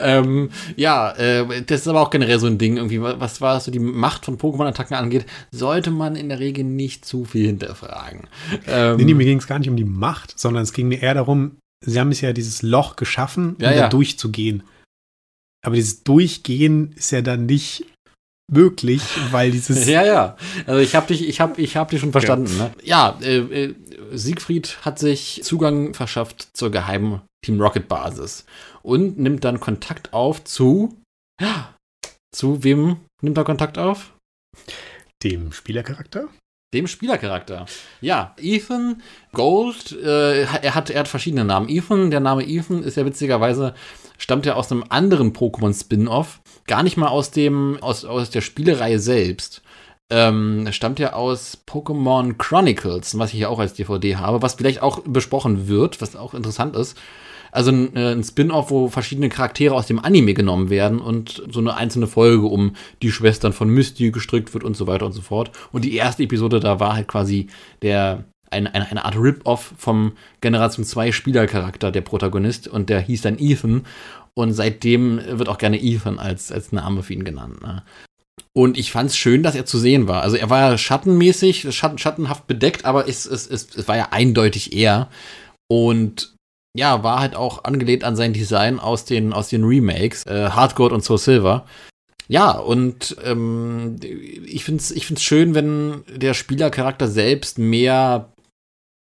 Ähm, 0.00 0.50
ja, 0.76 1.12
äh, 1.16 1.62
das 1.62 1.82
ist 1.82 1.88
aber 1.88 2.00
auch 2.00 2.10
generell 2.10 2.38
so 2.38 2.46
ein 2.46 2.58
Ding, 2.58 2.76
irgendwie, 2.76 3.00
was 3.00 3.40
war 3.40 3.60
so 3.60 3.70
die 3.70 3.78
Macht 3.78 4.24
von 4.24 4.38
Pokémon-Attacken 4.38 4.94
angeht, 4.96 5.26
sollte 5.50 5.90
man 5.90 6.16
in 6.16 6.28
der 6.28 6.38
Regel 6.40 6.64
nicht 6.64 7.04
zu 7.04 7.24
viel 7.24 7.46
hinterfragen. 7.46 8.26
Ähm, 8.66 8.96
Nee, 8.96 9.04
nee, 9.04 9.14
mir 9.14 9.24
ging 9.24 9.38
es 9.38 9.46
gar 9.46 9.58
nicht 9.58 9.68
um 9.68 9.76
die 9.76 9.84
Macht, 9.84 10.38
sondern 10.38 10.62
es 10.62 10.72
ging 10.72 10.88
mir 10.88 11.00
eher 11.02 11.14
darum, 11.14 11.56
sie 11.84 11.98
haben 11.98 12.10
es 12.10 12.20
ja 12.20 12.32
dieses 12.32 12.62
Loch 12.62 12.96
geschaffen, 12.96 13.54
um 13.56 13.62
Ja, 13.62 13.70
da 13.70 13.76
ja. 13.76 13.88
durchzugehen. 13.88 14.62
Aber 15.64 15.74
dieses 15.76 16.02
Durchgehen 16.04 16.92
ist 16.96 17.10
ja 17.12 17.20
dann 17.22 17.46
nicht 17.46 17.84
möglich, 18.50 19.02
weil 19.30 19.50
dieses 19.50 19.86
Ja, 19.88 20.04
ja. 20.04 20.36
Also 20.66 20.80
ich 20.80 20.94
habe 20.94 21.06
dich, 21.06 21.28
ich 21.28 21.40
habe, 21.40 21.60
ich 21.60 21.76
habe 21.76 21.90
dich 21.90 22.00
schon 22.00 22.12
verstanden. 22.12 22.56
Ne? 22.56 22.70
Ja, 22.82 23.18
äh, 23.22 23.38
äh, 23.38 23.74
Siegfried 24.12 24.78
hat 24.82 24.98
sich 24.98 25.40
Zugang 25.44 25.94
verschafft 25.94 26.48
zur 26.52 26.70
geheimen 26.70 27.22
Team 27.44 27.60
Rocket 27.60 27.88
Basis 27.88 28.44
und 28.82 29.18
nimmt 29.18 29.44
dann 29.44 29.60
Kontakt 29.60 30.12
auf 30.12 30.44
zu, 30.44 30.96
ja, 31.40 31.74
zu 32.34 32.64
wem 32.64 32.96
nimmt 33.22 33.38
er 33.38 33.44
Kontakt 33.44 33.78
auf? 33.78 34.12
dem 35.22 35.52
Spielercharakter. 35.52 36.28
Dem 36.72 36.86
Spielercharakter. 36.86 37.66
Ja, 38.00 38.34
Ethan 38.40 39.02
Gold, 39.32 39.90
äh, 39.90 40.42
er, 40.42 40.74
hat, 40.74 40.90
er 40.90 41.00
hat 41.00 41.08
verschiedene 41.08 41.44
Namen. 41.44 41.68
Ethan, 41.68 42.12
der 42.12 42.20
Name 42.20 42.46
Ethan 42.46 42.84
ist 42.84 42.96
ja 42.96 43.04
witzigerweise, 43.04 43.74
stammt 44.18 44.46
ja 44.46 44.54
aus 44.54 44.70
einem 44.70 44.84
anderen 44.88 45.32
Pokémon-Spin-Off. 45.32 46.40
Gar 46.68 46.84
nicht 46.84 46.96
mal 46.96 47.08
aus 47.08 47.32
dem, 47.32 47.78
aus, 47.80 48.04
aus 48.04 48.30
der 48.30 48.40
Spielereihe 48.40 49.00
selbst. 49.00 49.62
Ähm, 50.10 50.68
stammt 50.70 51.00
ja 51.00 51.12
aus 51.12 51.58
Pokémon 51.66 52.36
Chronicles, 52.38 53.18
was 53.18 53.30
ich 53.30 53.38
hier 53.38 53.50
auch 53.50 53.58
als 53.58 53.74
DVD 53.74 54.16
habe, 54.16 54.42
was 54.42 54.54
vielleicht 54.54 54.80
auch 54.82 55.00
besprochen 55.00 55.66
wird, 55.66 56.00
was 56.00 56.14
auch 56.14 56.34
interessant 56.34 56.76
ist. 56.76 56.96
Also 57.52 57.70
ein, 57.70 57.96
äh, 57.96 58.12
ein 58.12 58.24
Spin-off, 58.24 58.70
wo 58.70 58.88
verschiedene 58.88 59.28
Charaktere 59.28 59.74
aus 59.74 59.86
dem 59.86 59.98
Anime 59.98 60.34
genommen 60.34 60.70
werden 60.70 61.00
und 61.00 61.42
so 61.50 61.60
eine 61.60 61.76
einzelne 61.76 62.06
Folge 62.06 62.46
um 62.46 62.74
die 63.02 63.12
Schwestern 63.12 63.52
von 63.52 63.68
Misty 63.68 64.10
gestrickt 64.10 64.54
wird 64.54 64.64
und 64.64 64.76
so 64.76 64.86
weiter 64.86 65.06
und 65.06 65.12
so 65.12 65.22
fort. 65.22 65.50
Und 65.72 65.84
die 65.84 65.94
erste 65.94 66.22
Episode, 66.22 66.60
da 66.60 66.80
war 66.80 66.94
halt 66.94 67.08
quasi 67.08 67.48
der 67.82 68.24
eine, 68.50 68.74
eine, 68.74 68.90
eine 68.90 69.04
Art 69.04 69.16
Rip-Off 69.16 69.74
vom 69.76 70.12
Generation 70.40 70.84
2 70.84 71.12
Spielercharakter, 71.12 71.90
der 71.90 72.00
Protagonist, 72.00 72.68
und 72.68 72.88
der 72.88 73.00
hieß 73.00 73.22
dann 73.22 73.38
Ethan. 73.38 73.86
Und 74.34 74.52
seitdem 74.52 75.20
wird 75.26 75.48
auch 75.48 75.58
gerne 75.58 75.80
Ethan 75.80 76.18
als, 76.18 76.52
als 76.52 76.72
Name 76.72 77.02
für 77.02 77.14
ihn 77.14 77.24
genannt. 77.24 77.62
Ne? 77.62 77.82
Und 78.52 78.78
ich 78.78 78.90
fand 78.90 79.10
es 79.10 79.16
schön, 79.16 79.42
dass 79.42 79.54
er 79.54 79.66
zu 79.66 79.78
sehen 79.78 80.08
war. 80.08 80.22
Also 80.22 80.36
er 80.36 80.50
war 80.50 80.70
ja 80.70 80.78
schattenmäßig, 80.78 81.72
schatten, 81.74 81.98
schattenhaft 81.98 82.46
bedeckt, 82.46 82.84
aber 82.84 83.08
es, 83.08 83.26
es, 83.26 83.46
es, 83.46 83.74
es 83.76 83.88
war 83.88 83.96
ja 83.96 84.08
eindeutig 84.10 84.72
er. 84.72 85.08
Und 85.68 86.34
ja, 86.76 87.02
war 87.02 87.20
halt 87.20 87.34
auch 87.34 87.64
angelehnt 87.64 88.04
an 88.04 88.16
sein 88.16 88.32
Design 88.32 88.78
aus 88.78 89.04
den, 89.04 89.32
aus 89.32 89.48
den 89.48 89.64
Remakes, 89.64 90.24
äh, 90.26 90.50
Hardcore 90.50 90.94
und 90.94 91.02
Soul 91.02 91.18
Silver. 91.18 91.66
Ja, 92.28 92.52
und 92.52 93.16
ähm, 93.24 93.96
ich 94.46 94.64
finde 94.64 94.80
es 94.80 94.92
ich 94.92 95.06
find's 95.06 95.24
schön, 95.24 95.54
wenn 95.56 96.04
der 96.14 96.32
Spielercharakter 96.32 97.08
selbst 97.08 97.58
mehr 97.58 98.32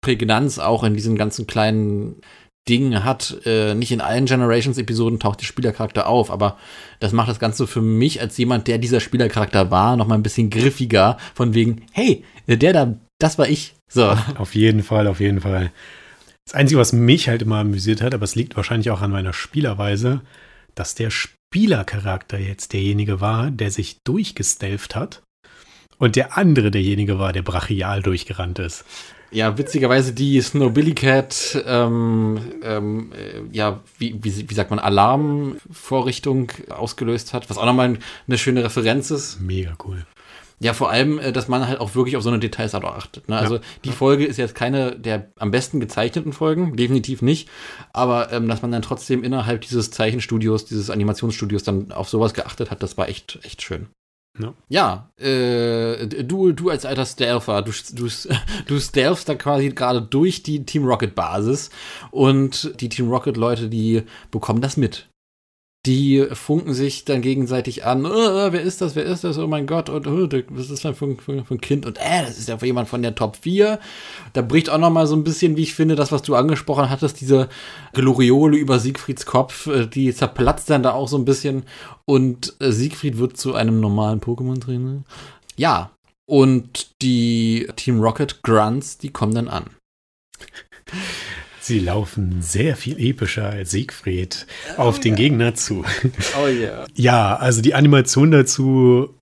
Prägnanz 0.02 0.60
auch 0.60 0.86
in 0.86 0.94
diesen 0.94 1.18
ganzen 1.18 1.46
kleinen 1.46 2.22
Dingen 2.70 3.04
hat. 3.04 3.38
Äh, 3.46 3.74
nicht 3.74 3.92
in 3.92 4.00
allen 4.00 4.26
Generations-Episoden 4.26 5.20
taucht 5.20 5.42
der 5.42 5.46
Spielercharakter 5.46 6.08
auf, 6.08 6.32
aber 6.32 6.58
das 7.02 7.12
macht 7.12 7.30
das 7.30 7.40
Ganze 7.40 7.68
für 7.68 7.82
mich 7.82 8.22
als 8.22 8.38
jemand, 8.38 8.68
der 8.68 8.78
dieser 8.78 9.02
Spielercharakter 9.02 9.72
war, 9.72 9.98
noch 9.98 10.08
mal 10.08 10.16
ein 10.16 10.24
bisschen 10.24 10.50
griffiger. 10.50 11.18
Von 11.34 11.54
wegen, 11.54 11.86
hey, 11.92 12.24
der 12.48 12.72
da, 12.72 12.96
das 13.20 13.38
war 13.38 13.50
ich. 13.50 13.76
So. 13.90 14.16
Auf 14.38 14.56
jeden 14.56 14.84
Fall, 14.84 15.08
auf 15.08 15.20
jeden 15.20 15.42
Fall. 15.42 15.72
Das 16.48 16.54
Einzige, 16.54 16.80
was 16.80 16.94
mich 16.94 17.27
halt 17.27 17.42
immer 17.42 17.58
amüsiert 17.58 18.01
hat, 18.01 18.13
aber 18.13 18.24
es 18.24 18.36
liegt 18.36 18.56
wahrscheinlich 18.56 18.89
auch 18.89 19.01
an 19.01 19.12
meiner 19.12 19.34
Spielerweise, 19.34 20.22
dass 20.75 20.96
der 20.96 21.10
Spielercharakter 21.10 22.39
jetzt 22.39 22.72
derjenige 22.72 23.20
war, 23.20 23.51
der 23.51 23.70
sich 23.70 23.98
durchgestelft 24.06 24.96
hat 24.96 25.24
und 25.98 26.16
der 26.16 26.38
andere 26.38 26.72
derjenige 26.72 27.20
war, 27.20 27.34
der 27.34 27.42
brachial 27.42 28.01
durchgerannt 28.01 28.60
ist. 28.60 28.86
Ja, 29.30 29.58
witzigerweise 29.58 30.13
die 30.13 30.39
Snowbilly 30.39 30.94
Cat, 30.94 31.62
ähm, 31.68 32.39
ähm, 32.63 33.12
äh, 33.12 33.42
ja, 33.51 33.82
wie, 33.98 34.18
wie, 34.24 34.50
wie 34.50 34.54
sagt 34.54 34.70
man, 34.70 34.80
Alarmvorrichtung 34.80 36.54
ausgelöst 36.70 37.34
hat, 37.34 37.50
was 37.50 37.58
auch 37.58 37.66
nochmal 37.66 37.98
eine 38.25 38.38
schöne 38.38 38.63
Referenz 38.63 39.12
ist. 39.12 39.42
Mega 39.42 39.75
cool. 39.86 40.06
Ja, 40.60 40.74
vor 40.74 40.90
allem, 40.90 41.20
äh, 41.20 41.32
dass 41.32 41.48
man 41.48 41.68
halt 41.68 41.80
auch 41.80 41.94
wirklich 41.94 42.18
auf 42.18 42.24
so 42.24 42.30
eine 42.30 42.40
Details 42.40 42.74
auch 42.74 42.84
achtet. 42.84 43.30
Ne? 43.30 43.38
Also 43.38 43.56
Ja. 43.56 43.62
die 43.86 43.92
Folge 43.92 44.26
ist 44.26 44.38
jetzt 44.38 44.56
keine 44.56 44.96
der 44.98 45.30
am 45.38 45.52
besten 45.52 45.80
gezeichneten 45.80 46.34
Folgen, 46.34 46.76
definitiv 46.76 47.22
nicht. 47.22 47.48
Aber 47.94 48.32
ähm, 48.32 48.48
dass 48.48 48.62
man 48.64 48.72
dann 48.72 48.82
trotzdem 48.82 49.24
innerhalb 49.24 49.62
dieses 49.62 49.92
Zeichenstudios, 49.92 50.66
dieses 50.66 50.90
Animationsstudios 50.90 51.64
dann 51.64 51.92
auf 51.92 52.10
sowas 52.10 52.34
geachtet 52.34 52.72
hat, 52.72 52.82
das 52.82 52.98
war 52.98 53.08
echt, 53.08 53.40
echt 53.44 53.62
schön. 53.62 53.88
Ja. 54.40 54.54
Ja, 54.70 55.10
äh, 55.20 56.06
du, 56.08 56.52
du 56.52 56.70
als 56.70 56.86
alter 56.86 57.06
Stealther, 57.08 57.62
du, 57.64 57.72
du, 57.94 58.08
du 58.68 58.80
stealthst 58.80 59.28
da 59.30 59.36
quasi 59.36 59.70
gerade 59.70 60.02
durch 60.02 60.44
die 60.44 60.64
Team 60.64 60.86
Rocket 60.86 61.16
Basis 61.16 61.72
und 62.12 62.80
die 62.82 62.90
Team 62.90 63.10
Rocket 63.10 63.36
Leute, 63.38 63.68
die 63.70 64.04
bekommen 64.32 64.62
das 64.62 64.78
mit. 64.78 65.08
Die 65.88 66.27
funken 66.34 66.74
sich 66.74 67.06
dann 67.06 67.22
gegenseitig 67.22 67.86
an, 67.86 68.03
äh, 68.03 68.10
wer 68.51 68.62
ist 68.62 68.82
das, 68.82 68.96
wer 68.96 69.06
ist 69.06 69.24
das, 69.24 69.38
oh 69.38 69.48
mein 69.48 69.65
Gott, 69.65 69.89
und 69.89 70.06
der- 70.06 70.44
was 70.50 70.70
ist 70.70 70.84
das 70.84 70.98
für 70.98 71.06
ein, 71.06 71.62
Kind? 71.62 71.86
Und 71.86 71.98
äh, 71.98 72.22
das 72.25 72.38
ist 72.38 72.50
ja 72.50 72.58
jemand 72.62 72.89
von 72.89 73.01
der 73.01 73.15
Top 73.15 73.38
4. 73.38 73.79
Da 74.34 74.41
bricht 74.41 74.70
auch 74.70 74.79
noch 74.79 74.89
mal 74.89 75.08
so 75.08 75.15
ein 75.15 75.24
bisschen, 75.24 75.56
wie 75.56 75.63
ich 75.63 75.74
finde, 75.74 75.96
das, 75.96 76.12
was 76.12 76.24
du 76.24 76.36
angesprochen 76.36 76.89
hattest, 76.89 77.22
diese 77.22 77.48
Gloriole 77.94 78.58
über 78.58 78.79
Siegfrieds 78.79 79.25
Kopf, 79.25 79.70
die 79.94 80.13
zerplatzt 80.13 80.70
dann 80.70 80.84
da 80.84 80.91
auch 80.91 81.08
so 81.08 81.17
ein 81.17 81.24
bisschen 81.25 81.63
und 82.06 82.53
Siegfried 82.60 83.17
wird 83.17 83.38
zu 83.38 83.56
einem 83.56 83.79
normalen 83.79 84.20
Pokémon-Trainer. 84.20 85.03
Ja, 85.56 85.91
und 86.29 87.01
die 87.01 87.67
Team 87.77 88.01
Rocket 88.01 88.44
Grunts, 88.44 88.98
die 88.98 89.12
kommen 89.12 89.34
dann 89.34 89.48
an. 89.48 89.67
Sie 91.68 91.80
laufen 91.80 92.42
sehr 92.42 92.78
viel 92.78 92.98
epischer 93.00 93.50
als 93.50 93.72
Siegfried 93.72 94.48
auf 94.78 95.00
den 95.02 95.16
Gegner 95.16 95.54
zu. 95.54 95.84
Oh 96.42 96.48
ja. 96.48 96.86
Ja, 96.96 97.36
also 97.36 97.62
die 97.62 97.76
Animation 97.76 98.32
dazu 98.32 99.14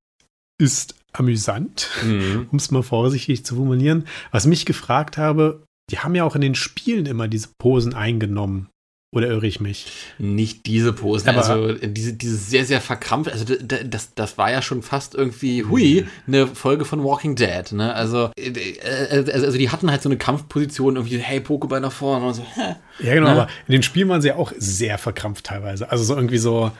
ist 0.61 0.95
amüsant, 1.11 1.89
Mhm. 2.03 2.47
um 2.51 2.57
es 2.57 2.69
mal 2.69 2.83
vorsichtig 2.83 3.43
zu 3.45 3.55
formulieren. 3.55 4.05
Was 4.31 4.45
mich 4.45 4.65
gefragt 4.65 5.17
habe, 5.17 5.63
die 5.91 5.99
haben 5.99 6.13
ja 6.13 6.23
auch 6.23 6.35
in 6.35 6.41
den 6.41 6.55
Spielen 6.55 7.07
immer 7.07 7.27
diese 7.27 7.49
Posen 7.57 7.93
eingenommen. 7.95 8.69
Oder 9.15 9.27
irre 9.29 9.47
ich 9.47 9.59
mich? 9.61 9.87
Nicht 10.19 10.65
diese 10.65 10.91
Posen, 10.93 11.29
Aber- 11.29 11.37
also 11.47 11.69
äh, 11.69 11.87
diese, 11.87 12.13
diese 12.13 12.35
sehr, 12.35 12.65
sehr 12.65 12.81
verkrampft, 12.81 13.31
also 13.31 13.45
das, 13.45 14.13
das 14.13 14.37
war 14.37 14.51
ja 14.51 14.61
schon 14.61 14.81
fast 14.83 15.15
irgendwie, 15.15 15.63
hui, 15.63 16.05
eine 16.27 16.47
Folge 16.47 16.83
von 16.85 17.01
Walking 17.03 17.35
Dead, 17.35 17.71
ne? 17.71 17.93
Also, 17.95 18.29
äh, 18.37 18.49
äh, 18.49 19.15
also 19.31 19.31
also 19.31 19.57
die 19.57 19.69
hatten 19.69 19.89
halt 19.89 20.01
so 20.01 20.09
eine 20.09 20.17
Kampfposition, 20.17 20.97
irgendwie, 20.97 21.17
hey, 21.17 21.39
Pokéball 21.39 21.79
nach 21.79 21.91
vorne 21.93 22.25
und 22.27 22.33
so? 22.33 22.45
Ja, 22.99 23.13
genau, 23.13 23.27
Ne? 23.27 23.31
aber 23.33 23.47
in 23.67 23.71
den 23.73 23.83
Spielen 23.83 24.07
waren 24.09 24.21
sie 24.21 24.27
ja 24.29 24.35
auch 24.35 24.51
sehr 24.57 24.97
verkrampft 24.97 25.45
teilweise. 25.45 25.89
Also 25.89 26.03
so 26.03 26.15
irgendwie 26.15 26.37
so 26.37 26.71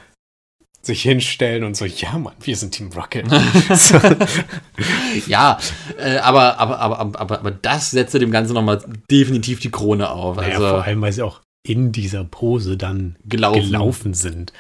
sich 0.81 1.01
hinstellen 1.01 1.63
und 1.63 1.75
so, 1.75 1.83
ja, 1.85 2.17
Mann, 2.17 2.35
wir 2.41 2.55
sind 2.55 2.71
Team 2.71 2.89
Rocket. 2.95 3.25
so, 3.73 3.97
Ja, 5.27 5.57
äh, 5.97 6.17
aber, 6.17 6.59
aber, 6.59 6.79
aber, 6.79 6.99
aber, 6.99 7.19
aber, 7.19 7.39
aber 7.39 7.51
das 7.51 7.91
setzte 7.91 8.19
dem 8.19 8.31
Ganzen 8.31 8.53
nochmal 8.53 8.81
definitiv 9.09 9.59
die 9.59 9.71
Krone 9.71 10.09
auf. 10.09 10.37
naja, 10.37 10.55
Also 10.55 10.67
vor 10.69 10.83
allem, 10.83 11.01
weil 11.01 11.13
sie 11.13 11.21
auch 11.23 11.41
in 11.65 11.91
dieser 11.91 12.23
Pose 12.23 12.77
dann 12.77 13.15
gelaufen. 13.25 13.61
gelaufen 13.61 14.13
sind. 14.13 14.53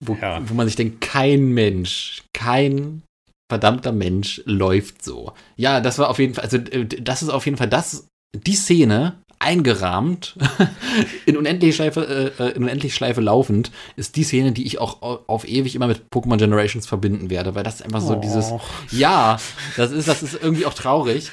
Wo, 0.00 0.16
Ja. 0.20 0.40
wo 0.48 0.54
man 0.54 0.66
sich 0.66 0.76
denkt, 0.76 1.00
kein 1.00 1.50
Mensch, 1.52 2.22
kein 2.32 3.02
verdammter 3.50 3.92
Mensch 3.92 4.42
läuft 4.46 5.04
so. 5.04 5.32
Ja, 5.56 5.80
das 5.80 5.98
war 5.98 6.08
auf 6.08 6.18
jeden 6.18 6.34
Fall, 6.34 6.44
also 6.44 6.56
äh, 6.56 6.86
das 6.86 7.22
ist 7.22 7.28
auf 7.28 7.44
jeden 7.44 7.58
Fall 7.58 7.68
das, 7.68 8.06
die 8.34 8.54
Szene 8.54 9.16
eingerahmt, 9.38 10.36
in 11.26 11.36
Unendlichschleife, 11.36 12.32
äh, 12.38 12.50
in 12.52 12.62
Unendlichschleife 12.62 13.20
laufend, 13.20 13.70
ist 13.96 14.14
die 14.16 14.22
Szene, 14.24 14.52
die 14.52 14.64
ich 14.64 14.78
auch 14.80 15.02
au- 15.02 15.20
auf 15.26 15.46
ewig 15.46 15.74
immer 15.74 15.88
mit 15.88 16.02
Pokémon 16.14 16.36
Generations 16.38 16.86
verbinden 16.86 17.28
werde, 17.28 17.54
weil 17.54 17.64
das 17.64 17.82
einfach 17.82 18.00
so 18.00 18.14
dieses, 18.14 18.46
Oh. 18.52 18.60
ja, 18.92 19.38
das 19.76 19.90
ist, 19.90 20.08
das 20.08 20.22
ist 20.22 20.34
irgendwie 20.40 20.64
auch 20.66 20.74
traurig. 20.74 21.30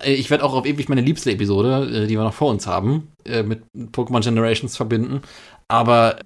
Äh, 0.00 0.14
Ich 0.14 0.30
werde 0.30 0.44
auch 0.44 0.54
auf 0.54 0.66
ewig 0.66 0.88
meine 0.88 1.00
liebste 1.00 1.30
Episode, 1.32 2.04
äh, 2.04 2.06
die 2.06 2.16
wir 2.16 2.24
noch 2.24 2.34
vor 2.34 2.50
uns 2.50 2.66
haben, 2.66 3.12
äh, 3.24 3.42
mit 3.42 3.62
Pokémon 3.92 4.22
Generations 4.22 4.76
verbinden. 4.76 5.22
Aber 5.68 6.18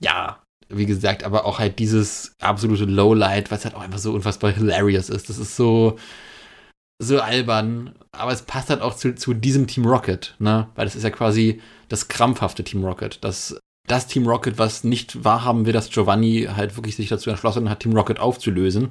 ja, 0.00 0.42
wie 0.68 0.86
gesagt, 0.86 1.24
aber 1.24 1.44
auch 1.44 1.58
halt 1.58 1.78
dieses 1.78 2.32
absolute 2.40 2.84
Lowlight, 2.84 3.50
was 3.50 3.64
halt 3.64 3.74
auch 3.74 3.82
einfach 3.82 3.98
so 3.98 4.12
unfassbar 4.12 4.52
hilarious 4.52 5.08
ist. 5.08 5.28
Das 5.30 5.38
ist 5.38 5.56
so, 5.56 5.96
so 6.98 7.20
albern, 7.20 7.94
aber 8.12 8.32
es 8.32 8.42
passt 8.42 8.70
halt 8.70 8.80
auch 8.80 8.94
zu, 8.96 9.14
zu 9.14 9.34
diesem 9.34 9.66
Team 9.66 9.86
Rocket, 9.86 10.34
ne? 10.38 10.68
Weil 10.74 10.86
das 10.86 10.96
ist 10.96 11.02
ja 11.04 11.10
quasi 11.10 11.60
das 11.88 12.08
krampfhafte 12.08 12.64
Team 12.64 12.84
Rocket. 12.84 13.22
Das, 13.22 13.58
das 13.86 14.06
Team 14.08 14.26
Rocket, 14.26 14.58
was 14.58 14.82
nicht 14.82 15.22
wahrhaben 15.24 15.66
will, 15.66 15.72
dass 15.72 15.90
Giovanni 15.90 16.48
halt 16.54 16.76
wirklich 16.76 16.96
sich 16.96 17.08
dazu 17.08 17.30
entschlossen 17.30 17.70
hat, 17.70 17.80
Team 17.80 17.92
Rocket 17.92 18.18
aufzulösen. 18.18 18.90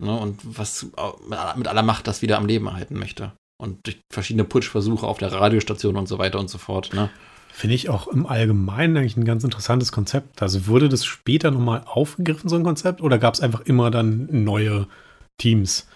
Ne? 0.00 0.16
Und 0.16 0.40
was 0.42 0.86
mit 1.56 1.68
aller 1.68 1.82
Macht 1.82 2.06
das 2.06 2.22
wieder 2.22 2.38
am 2.38 2.46
Leben 2.46 2.66
erhalten 2.66 2.98
möchte. 2.98 3.32
Und 3.60 3.86
durch 3.86 4.00
verschiedene 4.12 4.44
Putschversuche 4.44 5.06
auf 5.06 5.18
der 5.18 5.32
Radiostation 5.32 5.96
und 5.96 6.08
so 6.08 6.18
weiter 6.18 6.38
und 6.38 6.48
so 6.48 6.58
fort, 6.58 6.92
ne? 6.94 7.10
Finde 7.52 7.74
ich 7.74 7.90
auch 7.90 8.08
im 8.08 8.26
Allgemeinen 8.26 8.96
eigentlich 8.96 9.16
ein 9.16 9.24
ganz 9.24 9.44
interessantes 9.44 9.92
Konzept. 9.92 10.40
Also 10.40 10.66
wurde 10.66 10.88
das 10.88 11.04
später 11.04 11.50
nochmal 11.50 11.82
aufgegriffen, 11.84 12.48
so 12.48 12.56
ein 12.56 12.62
Konzept, 12.62 13.02
oder 13.02 13.18
gab 13.18 13.34
es 13.34 13.40
einfach 13.40 13.60
immer 13.62 13.90
dann 13.90 14.28
neue 14.30 14.86
Teams? 15.36 15.86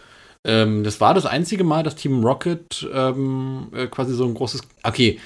Ähm, 0.46 0.84
das 0.84 1.00
war 1.00 1.14
das 1.14 1.24
einzige 1.24 1.64
Mal, 1.64 1.82
dass 1.82 1.94
Team 1.94 2.22
Rocket 2.22 2.86
ähm, 2.92 3.68
äh, 3.72 3.86
quasi 3.86 4.14
so 4.14 4.26
ein 4.26 4.34
großes. 4.34 4.62
Okay, 4.82 5.20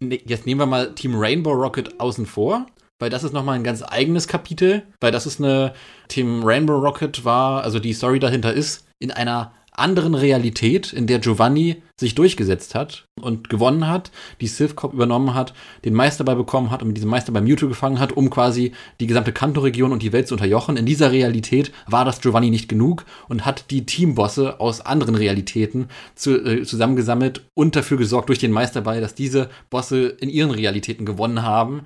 ne- 0.00 0.20
jetzt 0.24 0.46
nehmen 0.46 0.60
wir 0.60 0.66
mal 0.66 0.94
Team 0.94 1.14
Rainbow 1.14 1.52
Rocket 1.52 2.00
außen 2.00 2.26
vor, 2.26 2.66
weil 2.98 3.10
das 3.10 3.24
ist 3.24 3.32
nochmal 3.32 3.56
ein 3.56 3.64
ganz 3.64 3.82
eigenes 3.82 4.28
Kapitel, 4.28 4.82
weil 5.00 5.12
das 5.12 5.26
ist 5.26 5.40
eine. 5.40 5.72
Team 6.08 6.42
Rainbow 6.42 6.78
Rocket 6.78 7.24
war, 7.26 7.62
also 7.62 7.78
die 7.78 7.92
Story 7.92 8.18
dahinter 8.18 8.52
ist, 8.54 8.86
in 8.98 9.10
einer 9.10 9.52
anderen 9.78 10.14
Realität, 10.14 10.92
in 10.92 11.06
der 11.06 11.20
Giovanni 11.20 11.82
sich 11.96 12.14
durchgesetzt 12.14 12.74
hat 12.74 13.06
und 13.20 13.48
gewonnen 13.48 13.86
hat, 13.86 14.10
die 14.40 14.46
Sith 14.48 14.74
Corp 14.74 14.92
übernommen 14.92 15.34
hat, 15.34 15.54
den 15.84 15.94
Meisterball 15.94 16.36
bekommen 16.36 16.70
hat 16.70 16.82
und 16.82 16.88
mit 16.88 16.96
diesem 16.96 17.10
Meisterball 17.10 17.42
Mewtwo 17.42 17.68
gefangen 17.68 18.00
hat, 18.00 18.12
um 18.12 18.28
quasi 18.30 18.72
die 19.00 19.06
gesamte 19.06 19.32
Kanto-Region 19.32 19.92
und 19.92 20.02
die 20.02 20.12
Welt 20.12 20.28
zu 20.28 20.34
unterjochen. 20.34 20.76
In 20.76 20.86
dieser 20.86 21.12
Realität 21.12 21.72
war 21.86 22.04
das 22.04 22.20
Giovanni 22.20 22.50
nicht 22.50 22.68
genug 22.68 23.04
und 23.28 23.46
hat 23.46 23.70
die 23.70 23.86
Teambosse 23.86 24.60
aus 24.60 24.80
anderen 24.80 25.14
Realitäten 25.14 25.88
zu, 26.14 26.44
äh, 26.44 26.64
zusammengesammelt 26.64 27.44
und 27.54 27.76
dafür 27.76 27.98
gesorgt 27.98 28.28
durch 28.28 28.38
den 28.38 28.52
Meisterball, 28.52 29.00
dass 29.00 29.14
diese 29.14 29.48
Bosse 29.70 30.08
in 30.08 30.28
ihren 30.28 30.50
Realitäten 30.50 31.06
gewonnen 31.06 31.42
haben 31.42 31.82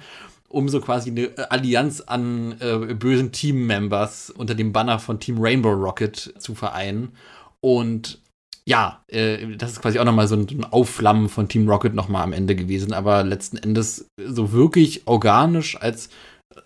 um 0.53 0.69
so 0.69 0.81
quasi 0.81 1.11
eine 1.11 1.25
äh, 1.25 1.47
Allianz 1.49 2.01
an 2.01 2.57
äh, 2.61 2.95
bösen 2.95 3.33
Team-Members 3.33 4.31
unter 4.31 4.55
dem 4.55 4.73
Banner 4.73 4.99
von 4.99 5.19
Team 5.19 5.39
Rainbow 5.41 5.73
Rocket 5.73 6.35
zu 6.39 6.55
vereinen. 6.55 7.13
Und 7.61 8.21
ja, 8.65 9.03
äh, 9.09 9.57
das 9.57 9.73
ist 9.73 9.83
quasi 9.83 9.99
auch 9.99 10.05
nochmal 10.05 10.29
so 10.29 10.37
ein, 10.37 10.65
Aufflammen 10.65 11.29
von 11.29 11.49
Team 11.49 11.69
Rocket 11.69 11.95
nochmal 11.95 12.23
am 12.23 12.33
Ende 12.33 12.55
gewesen, 12.55 12.93
aber 12.93 13.25
letzten 13.25 13.57
Endes 13.57 14.07
so 14.25 14.53
wirklich 14.53 15.07
organisch 15.07 15.81
als 15.81 16.11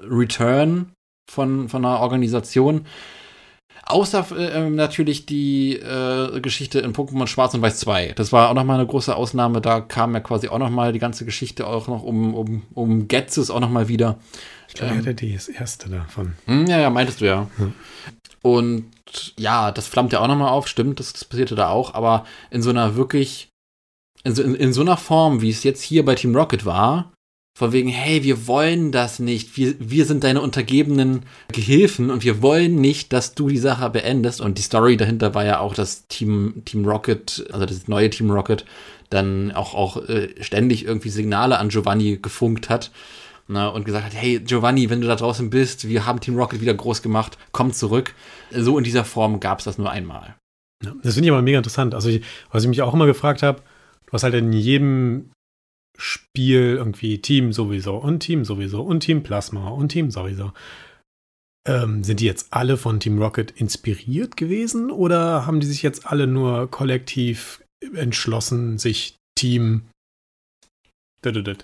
Return 0.01 0.93
von, 1.31 1.69
von 1.69 1.85
einer 1.85 2.01
Organisation. 2.01 2.87
Außer 3.89 4.27
äh, 4.37 4.69
natürlich 4.69 5.27
die 5.27 5.77
äh, 5.77 6.41
Geschichte 6.41 6.81
in 6.81 6.93
Pokémon 6.93 7.29
Schwarz 7.29 7.55
und 7.55 7.63
Weiß 7.63 7.79
2. 7.79 8.15
Das 8.17 8.33
war 8.33 8.51
auch 8.51 8.55
nochmal 8.55 8.81
eine 8.81 8.87
große 8.87 9.15
Ausnahme. 9.15 9.61
Da 9.61 9.81
kam 9.81 10.13
ja 10.13 10.21
quasi 10.21 10.49
auch 10.49 10.59
nochmal 10.59 10.93
die 10.93 10.99
ganze 10.99 11.25
Geschichte 11.25 11.69
auch 11.69 11.87
noch 11.87 12.03
um, 12.03 12.35
um, 12.35 12.63
um 12.75 13.07
Getzes 13.07 13.49
auch 13.49 13.61
nochmal 13.61 13.87
wieder. 13.87 14.19
Ich 14.67 14.75
glaube, 14.75 14.93
Ähm. 14.93 15.05
er 15.05 15.11
hatte 15.13 15.27
das 15.33 15.49
erste 15.49 15.89
davon. 15.89 16.33
Hm, 16.47 16.67
ja, 16.67 16.81
ja, 16.81 16.91
meintest 16.91 17.21
du 17.21 17.27
ja. 17.27 17.49
Und 18.43 18.91
ja, 19.39 19.71
das 19.71 19.87
flammt 19.87 20.13
ja 20.13 20.21
auch 20.21 20.29
nochmal 20.29 20.49
auf, 20.51 20.67
stimmt, 20.67 20.99
das, 20.99 21.13
das 21.13 21.25
passierte 21.25 21.55
da 21.55 21.69
auch, 21.69 21.95
aber 21.95 22.25
in 22.51 22.63
so 22.63 22.71
einer 22.71 22.97
wirklich, 22.97 23.49
in 24.25 24.35
in, 24.37 24.55
in 24.57 24.73
so 24.73 24.81
einer 24.81 24.97
Form, 24.97 25.43
wie 25.43 25.51
es 25.51 25.63
jetzt 25.63 25.83
hier 25.83 26.05
bei 26.05 26.17
Team 26.17 26.35
Rocket 26.35 26.65
war, 26.65 27.13
von 27.57 27.73
wegen, 27.73 27.89
hey, 27.89 28.23
wir 28.23 28.47
wollen 28.47 28.93
das 28.93 29.19
nicht, 29.19 29.57
wir, 29.57 29.77
wir 29.79 30.05
sind 30.05 30.25
deine 30.25 30.43
untergebenen 30.43 31.23
Gehilfen 31.51 32.11
und 32.11 32.23
wir 32.23 32.43
wollen 32.43 32.83
nicht, 32.83 33.15
dass 33.15 33.35
du 33.35 33.49
die 33.49 33.57
Sache 33.57 33.89
beendest. 33.89 34.43
Und 34.43 34.59
die 34.59 34.63
Story 34.63 34.99
dahinter 34.99 35.35
war 35.35 35.47
ja 35.47 35.61
auch, 35.61 35.73
dass 35.73 36.07
Team, 36.07 36.61
Team 36.67 36.85
Rocket, 36.85 37.47
also 37.51 37.65
das 37.65 37.89
neue 37.89 38.11
Team 38.11 38.31
Rocket, 38.31 38.67
dann 39.09 39.53
auch, 39.53 39.73
auch 39.73 40.07
äh, 40.07 40.35
ständig 40.43 40.85
irgendwie 40.85 41.09
Signale 41.09 41.59
an 41.59 41.71
Giovanni 41.71 42.19
gefunkt 42.21 42.69
hat. 42.69 42.91
Ne, 43.49 43.71
und 43.71 43.85
gesagt 43.85 44.05
hat, 44.05 44.15
hey 44.15 44.41
Giovanni, 44.41 44.91
wenn 44.91 45.01
du 45.01 45.07
da 45.07 45.17
draußen 45.17 45.49
bist, 45.49 45.89
wir 45.89 46.05
haben 46.05 46.21
Team 46.21 46.37
Rocket 46.37 46.61
wieder 46.61 46.75
groß 46.75 47.01
gemacht, 47.01 47.39
komm 47.53 47.73
zurück. 47.73 48.15
So 48.51 48.77
in 48.77 48.85
dieser 48.85 49.05
Form 49.05 49.41
gab 49.41 49.61
es 49.61 49.65
das 49.65 49.79
nur 49.79 49.91
einmal. 49.91 50.35
Ja, 50.85 50.93
das 51.03 51.15
finde 51.15 51.29
ich 51.29 51.33
aber 51.33 51.43
mega 51.43 51.57
interessant. 51.57 51.95
Also, 51.95 52.11
ich, 52.11 52.23
was 52.51 52.65
ich 52.65 52.69
mich 52.69 52.83
auch 52.83 52.93
immer 52.93 53.07
gefragt 53.07 53.43
habe, 53.43 53.63
du 54.07 54.13
hast 54.13 54.25
halt 54.25 54.35
in 54.35 54.53
jedem 54.53 55.31
Spiel 55.97 56.77
irgendwie 56.77 57.19
Team 57.19 57.53
sowieso 57.53 57.97
und 57.97 58.21
Team 58.21 58.45
sowieso 58.45 58.83
und 58.83 59.01
Team 59.01 59.23
Plasma 59.23 59.69
und 59.69 59.89
Team 59.89 60.11
sowieso. 60.11 60.53
Ähm, 61.67 62.05
sind 62.05 62.21
die 62.21 62.27
jetzt 62.27 62.49
alle 62.53 62.77
von 62.77 63.01
Team 63.01 63.21
Rocket 63.21 63.51
inspiriert 63.51 64.37
gewesen 64.37 64.91
oder 64.91 65.47
haben 65.47 65.61
die 65.61 65.67
sich 65.67 65.83
jetzt 65.83 66.07
alle 66.07 66.27
nur 66.27 66.71
kollektiv 66.71 67.63
entschlossen, 67.95 68.79
sich 68.79 69.17
Team 69.37 69.83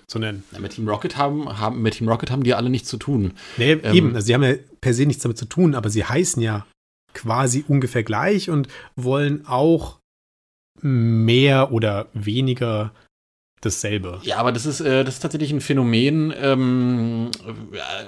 zu 0.07 0.19
nennen? 0.19 0.43
Ja, 0.51 0.59
mit 0.59 0.73
Team 0.73 0.89
Rocket 0.89 1.15
haben, 1.15 1.57
haben, 1.57 1.81
mit 1.81 1.95
Team 1.95 2.09
Rocket 2.09 2.31
haben 2.31 2.43
die 2.43 2.53
alle 2.53 2.69
nichts 2.69 2.89
zu 2.89 2.97
tun. 2.97 3.33
Nee, 3.57 3.73
Ähm, 3.73 3.95
eben. 3.95 4.15
Also 4.15 4.25
sie 4.25 4.33
haben 4.33 4.43
ja 4.43 4.55
per 4.81 4.93
se 4.93 5.05
nichts 5.05 5.23
damit 5.23 5.37
zu 5.37 5.45
tun, 5.45 5.73
aber 5.73 5.89
sie 5.89 6.03
heißen 6.03 6.41
ja 6.41 6.65
quasi 7.13 7.63
ungefähr 7.67 8.03
gleich 8.03 8.49
und 8.49 8.67
wollen 8.95 9.45
auch 9.45 9.99
mehr 10.81 11.71
oder 11.71 12.07
weniger 12.13 12.93
dasselbe. 13.65 14.19
Ja, 14.23 14.37
aber 14.37 14.51
das 14.51 14.65
ist, 14.65 14.81
äh, 14.81 15.03
das 15.03 15.15
ist 15.15 15.19
tatsächlich 15.21 15.51
ein 15.51 15.61
Phänomen. 15.61 16.33
Ähm, 16.39 17.31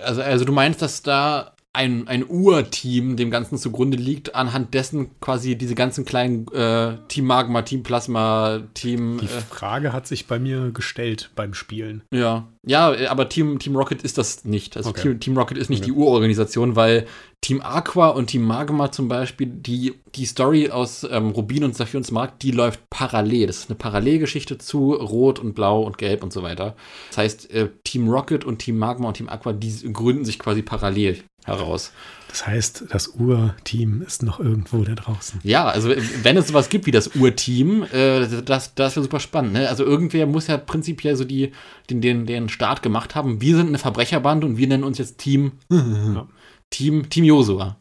also, 0.03 0.21
also 0.21 0.45
du 0.45 0.51
meinst, 0.51 0.81
dass 0.81 1.01
da 1.01 1.54
ein, 1.75 2.07
ein 2.07 2.23
Urteam 2.23 3.15
dem 3.17 3.29
Ganzen 3.31 3.57
zugrunde 3.57 3.97
liegt, 3.97 4.33
anhand 4.35 4.73
dessen 4.73 5.09
quasi 5.19 5.55
diese 5.57 5.75
ganzen 5.75 6.05
kleinen 6.05 6.47
äh, 6.53 6.97
Team 7.07 7.25
Magma, 7.25 7.61
Team 7.61 7.83
Plasma, 7.83 8.61
Team. 8.73 9.19
Die 9.21 9.25
Äh, 9.25 9.41
Frage 9.41 9.93
hat 9.93 10.07
sich 10.07 10.27
bei 10.27 10.39
mir 10.39 10.71
gestellt 10.71 11.29
beim 11.35 11.53
Spielen. 11.53 12.01
ja, 12.11 12.47
ja, 12.67 12.95
aber 13.11 13.29
Team, 13.29 13.59
Team 13.59 13.75
Rocket 13.75 14.01
ist 14.01 14.17
das 14.17 14.43
nicht. 14.43 14.75
Also 14.75 14.89
Okay. 14.89 15.01
Team, 15.03 15.19
Team 15.19 15.37
Rocket 15.37 15.57
ist 15.57 15.69
nicht 15.69 15.83
Okay. 15.83 15.91
die 15.91 15.97
Urorganisation, 15.97 16.75
weil 16.75 17.05
Team 17.41 17.61
Aqua 17.61 18.07
und 18.09 18.27
Team 18.27 18.41
Magma 18.43 18.91
zum 18.91 19.07
Beispiel, 19.07 19.45
die, 19.45 19.93
die 20.15 20.25
Story 20.25 20.71
aus 20.71 21.05
ähm, 21.11 21.29
Rubin 21.29 21.63
und 21.63 21.75
Saphir 21.75 21.99
und 21.99 22.03
Smaragd, 22.05 22.41
die 22.41 22.49
läuft 22.49 22.79
parallel. 22.89 23.45
Das 23.45 23.57
ist 23.59 23.69
eine 23.69 23.77
Parallelgeschichte 23.77 24.57
zu 24.57 24.93
Rot 24.93 25.37
und 25.37 25.53
Blau 25.53 25.83
und 25.83 25.99
Gelb 25.99 26.23
und 26.23 26.33
so 26.33 26.41
weiter. 26.41 26.75
Das 27.09 27.19
heißt, 27.19 27.51
äh, 27.51 27.69
Team 27.83 28.09
Rocket 28.09 28.45
und 28.45 28.57
Team 28.59 28.79
Magma 28.79 29.09
und 29.09 29.17
Team 29.17 29.29
Aqua, 29.29 29.53
die 29.53 29.93
gründen 29.93 30.25
sich 30.25 30.39
quasi 30.39 30.63
parallel. 30.63 31.19
Heraus. 31.45 31.91
Das 32.27 32.45
heißt, 32.45 32.85
das 32.89 33.07
Urteam 33.07 34.01
ist 34.01 34.23
noch 34.23 34.39
irgendwo 34.39 34.83
da 34.83 34.93
draußen. 34.93 35.39
Ja, 35.43 35.65
also 35.67 35.89
wenn 36.23 36.35
es 36.35 36.49
sowas 36.49 36.69
gibt 36.69 36.85
wie 36.85 36.91
das 36.91 37.07
Urteam, 37.07 37.83
äh, 37.93 38.27
das, 38.43 38.75
das 38.75 38.95
wäre 38.95 39.03
super 39.03 39.19
spannend. 39.19 39.53
Ne? 39.53 39.69
Also 39.69 39.85
irgendwer 39.85 40.25
muss 40.25 40.47
ja 40.47 40.57
prinzipiell 40.57 41.15
so 41.15 41.23
die, 41.23 41.53
den, 41.89 42.01
den, 42.01 42.25
den 42.25 42.49
Start 42.49 42.83
gemacht 42.83 43.15
haben. 43.15 43.39
Wir 43.39 43.55
sind 43.55 43.67
eine 43.67 43.77
Verbrecherbande 43.77 44.45
und 44.47 44.57
wir 44.57 44.67
nennen 44.67 44.83
uns 44.83 44.97
jetzt 44.97 45.17
Team 45.19 45.53
Ja. 45.71 46.27
Team, 46.71 47.09
Team 47.09 47.23
Josua. 47.23 47.79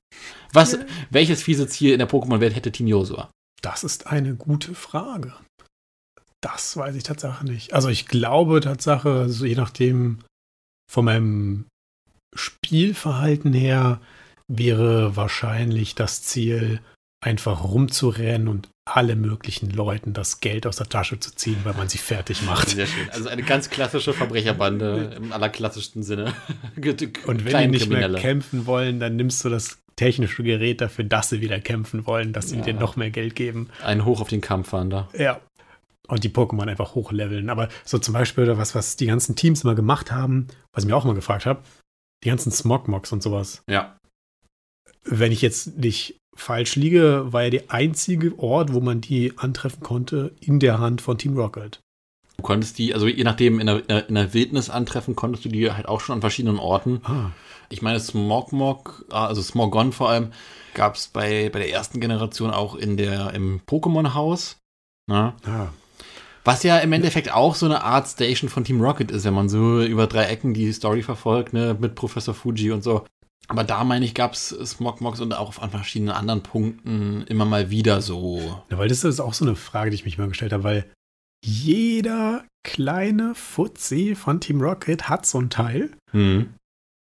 Was, 0.52 0.78
welches 1.10 1.42
fiese 1.42 1.66
Ziel 1.66 1.92
in 1.92 1.98
der 1.98 2.08
Pokémon-Welt 2.08 2.54
hätte 2.54 2.70
Team 2.70 2.86
Josua? 2.86 3.30
Das 3.60 3.82
ist 3.82 4.06
eine 4.06 4.36
gute 4.36 4.74
Frage. 4.74 5.32
Das 6.40 6.76
weiß 6.76 6.94
ich 6.94 7.02
Tatsache 7.02 7.44
nicht. 7.44 7.72
Also 7.72 7.88
ich 7.88 8.06
glaube 8.06 8.60
Tatsache, 8.60 9.10
also 9.10 9.46
je 9.46 9.56
nachdem 9.56 10.18
von 10.88 11.06
meinem 11.06 11.64
Spielverhalten 12.34 13.52
her 13.52 14.00
wäre 14.48 15.16
wahrscheinlich 15.16 15.94
das 15.94 16.22
Ziel, 16.22 16.80
einfach 17.24 17.64
rumzurennen 17.64 18.48
und 18.48 18.68
alle 18.86 19.16
möglichen 19.16 19.70
Leuten 19.70 20.12
das 20.12 20.40
Geld 20.40 20.66
aus 20.66 20.76
der 20.76 20.88
Tasche 20.90 21.18
zu 21.18 21.34
ziehen, 21.34 21.56
weil 21.64 21.72
man 21.72 21.88
sie 21.88 21.96
fertig 21.96 22.42
macht. 22.42 22.68
Sehr 22.68 22.86
schön. 22.86 23.08
Also 23.10 23.30
eine 23.30 23.42
ganz 23.42 23.70
klassische 23.70 24.12
Verbrecherbande 24.12 25.14
im 25.16 25.32
allerklassischsten 25.32 26.02
Sinne. 26.02 26.34
Und 27.26 27.44
wenn 27.46 27.62
die 27.62 27.68
nicht 27.78 27.88
mehr 27.88 28.12
kämpfen 28.12 28.66
wollen, 28.66 29.00
dann 29.00 29.16
nimmst 29.16 29.42
du 29.42 29.48
das 29.48 29.78
technische 29.96 30.42
Gerät 30.42 30.82
dafür, 30.82 31.04
dass 31.04 31.30
sie 31.30 31.40
wieder 31.40 31.60
kämpfen 31.60 32.06
wollen, 32.06 32.34
dass 32.34 32.50
sie 32.50 32.56
Ja. 32.56 32.62
dir 32.62 32.74
noch 32.74 32.96
mehr 32.96 33.10
Geld 33.10 33.36
geben. 33.36 33.70
Ein 33.82 34.04
Hoch 34.04 34.20
auf 34.20 34.28
den 34.28 34.42
Kampf 34.42 34.68
fahren 34.70 34.90
da. 34.90 35.08
Ja. 35.16 35.40
Und 36.08 36.24
die 36.24 36.28
Pokémon 36.28 36.68
einfach 36.68 36.94
hochleveln. 36.94 37.48
Aber 37.48 37.68
so 37.86 37.96
zum 37.98 38.12
Beispiel, 38.12 38.58
was, 38.58 38.74
was 38.74 38.96
die 38.96 39.06
ganzen 39.06 39.34
Teams 39.36 39.64
mal 39.64 39.74
gemacht 39.74 40.12
haben, 40.12 40.48
was 40.74 40.84
ich 40.84 40.90
mir 40.90 40.96
auch 40.96 41.04
mal 41.04 41.14
gefragt 41.14 41.46
habe, 41.46 41.62
die 42.24 42.28
ganzen 42.28 42.50
Smogmogs 42.50 43.12
und 43.12 43.22
sowas. 43.22 43.62
Ja. 43.68 43.96
Wenn 45.04 45.32
ich 45.32 45.42
jetzt 45.42 45.76
nicht 45.78 46.16
falsch 46.34 46.76
liege, 46.76 47.32
war 47.32 47.44
ja 47.44 47.50
der 47.50 47.64
einzige 47.68 48.38
Ort, 48.38 48.72
wo 48.72 48.80
man 48.80 49.00
die 49.00 49.36
antreffen 49.36 49.82
konnte, 49.82 50.34
in 50.40 50.58
der 50.58 50.78
Hand 50.78 51.00
von 51.00 51.18
Team 51.18 51.36
Rocket. 51.36 51.80
Du 52.36 52.42
konntest 52.42 52.78
die, 52.78 52.94
also 52.94 53.06
je 53.06 53.22
nachdem, 53.22 53.60
in 53.60 53.66
der, 53.66 54.08
in 54.08 54.14
der 54.14 54.34
Wildnis 54.34 54.68
antreffen, 54.70 55.14
konntest 55.14 55.44
du 55.44 55.48
die 55.48 55.70
halt 55.70 55.86
auch 55.86 56.00
schon 56.00 56.14
an 56.14 56.20
verschiedenen 56.20 56.58
Orten. 56.58 57.00
Ah, 57.04 57.30
Ich 57.68 57.80
meine, 57.80 58.00
Smogmog, 58.00 59.04
also 59.10 59.40
Smogon 59.40 59.92
vor 59.92 60.08
allem, 60.08 60.32
gab 60.74 60.96
es 60.96 61.08
bei, 61.08 61.48
bei 61.50 61.60
der 61.60 61.70
ersten 61.70 62.00
Generation 62.00 62.50
auch 62.50 62.74
in 62.74 62.96
der, 62.96 63.32
im 63.34 63.60
Pokémon-Haus. 63.66 64.56
Ne? 65.06 65.34
ah. 65.44 65.68
Was 66.44 66.62
ja 66.62 66.78
im 66.78 66.92
Endeffekt 66.92 67.32
auch 67.32 67.54
so 67.54 67.66
eine 67.66 67.82
Art 67.82 68.06
Station 68.06 68.50
von 68.50 68.64
Team 68.64 68.80
Rocket 68.80 69.10
ist, 69.10 69.24
wenn 69.24 69.34
man 69.34 69.48
so 69.48 69.82
über 69.82 70.06
drei 70.06 70.24
Ecken 70.24 70.52
die 70.52 70.70
Story 70.72 71.02
verfolgt, 71.02 71.54
ne, 71.54 71.76
mit 71.78 71.94
Professor 71.94 72.34
Fuji 72.34 72.70
und 72.70 72.84
so. 72.84 73.06
Aber 73.48 73.64
da, 73.64 73.84
meine 73.84 74.04
ich, 74.04 74.14
gab 74.14 74.34
es 74.34 74.48
Smogmogs 74.48 75.20
und 75.20 75.32
auch 75.34 75.58
an 75.58 75.70
verschiedenen 75.70 76.14
anderen 76.14 76.42
Punkten 76.42 77.24
immer 77.28 77.44
mal 77.44 77.70
wieder 77.70 78.00
so. 78.00 78.60
Ja, 78.70 78.78
weil 78.78 78.88
das 78.88 79.04
ist 79.04 79.20
auch 79.20 79.34
so 79.34 79.44
eine 79.44 79.56
Frage, 79.56 79.90
die 79.90 79.96
ich 79.96 80.04
mich 80.04 80.18
mal 80.18 80.28
gestellt 80.28 80.52
habe, 80.52 80.64
weil 80.64 80.86
jeder 81.44 82.44
kleine 82.62 83.34
Fuzzi 83.34 84.14
von 84.14 84.40
Team 84.40 84.62
Rocket 84.62 85.08
hat 85.08 85.26
so 85.26 85.38
ein 85.38 85.50
Teil. 85.50 85.90
Hm. 86.12 86.54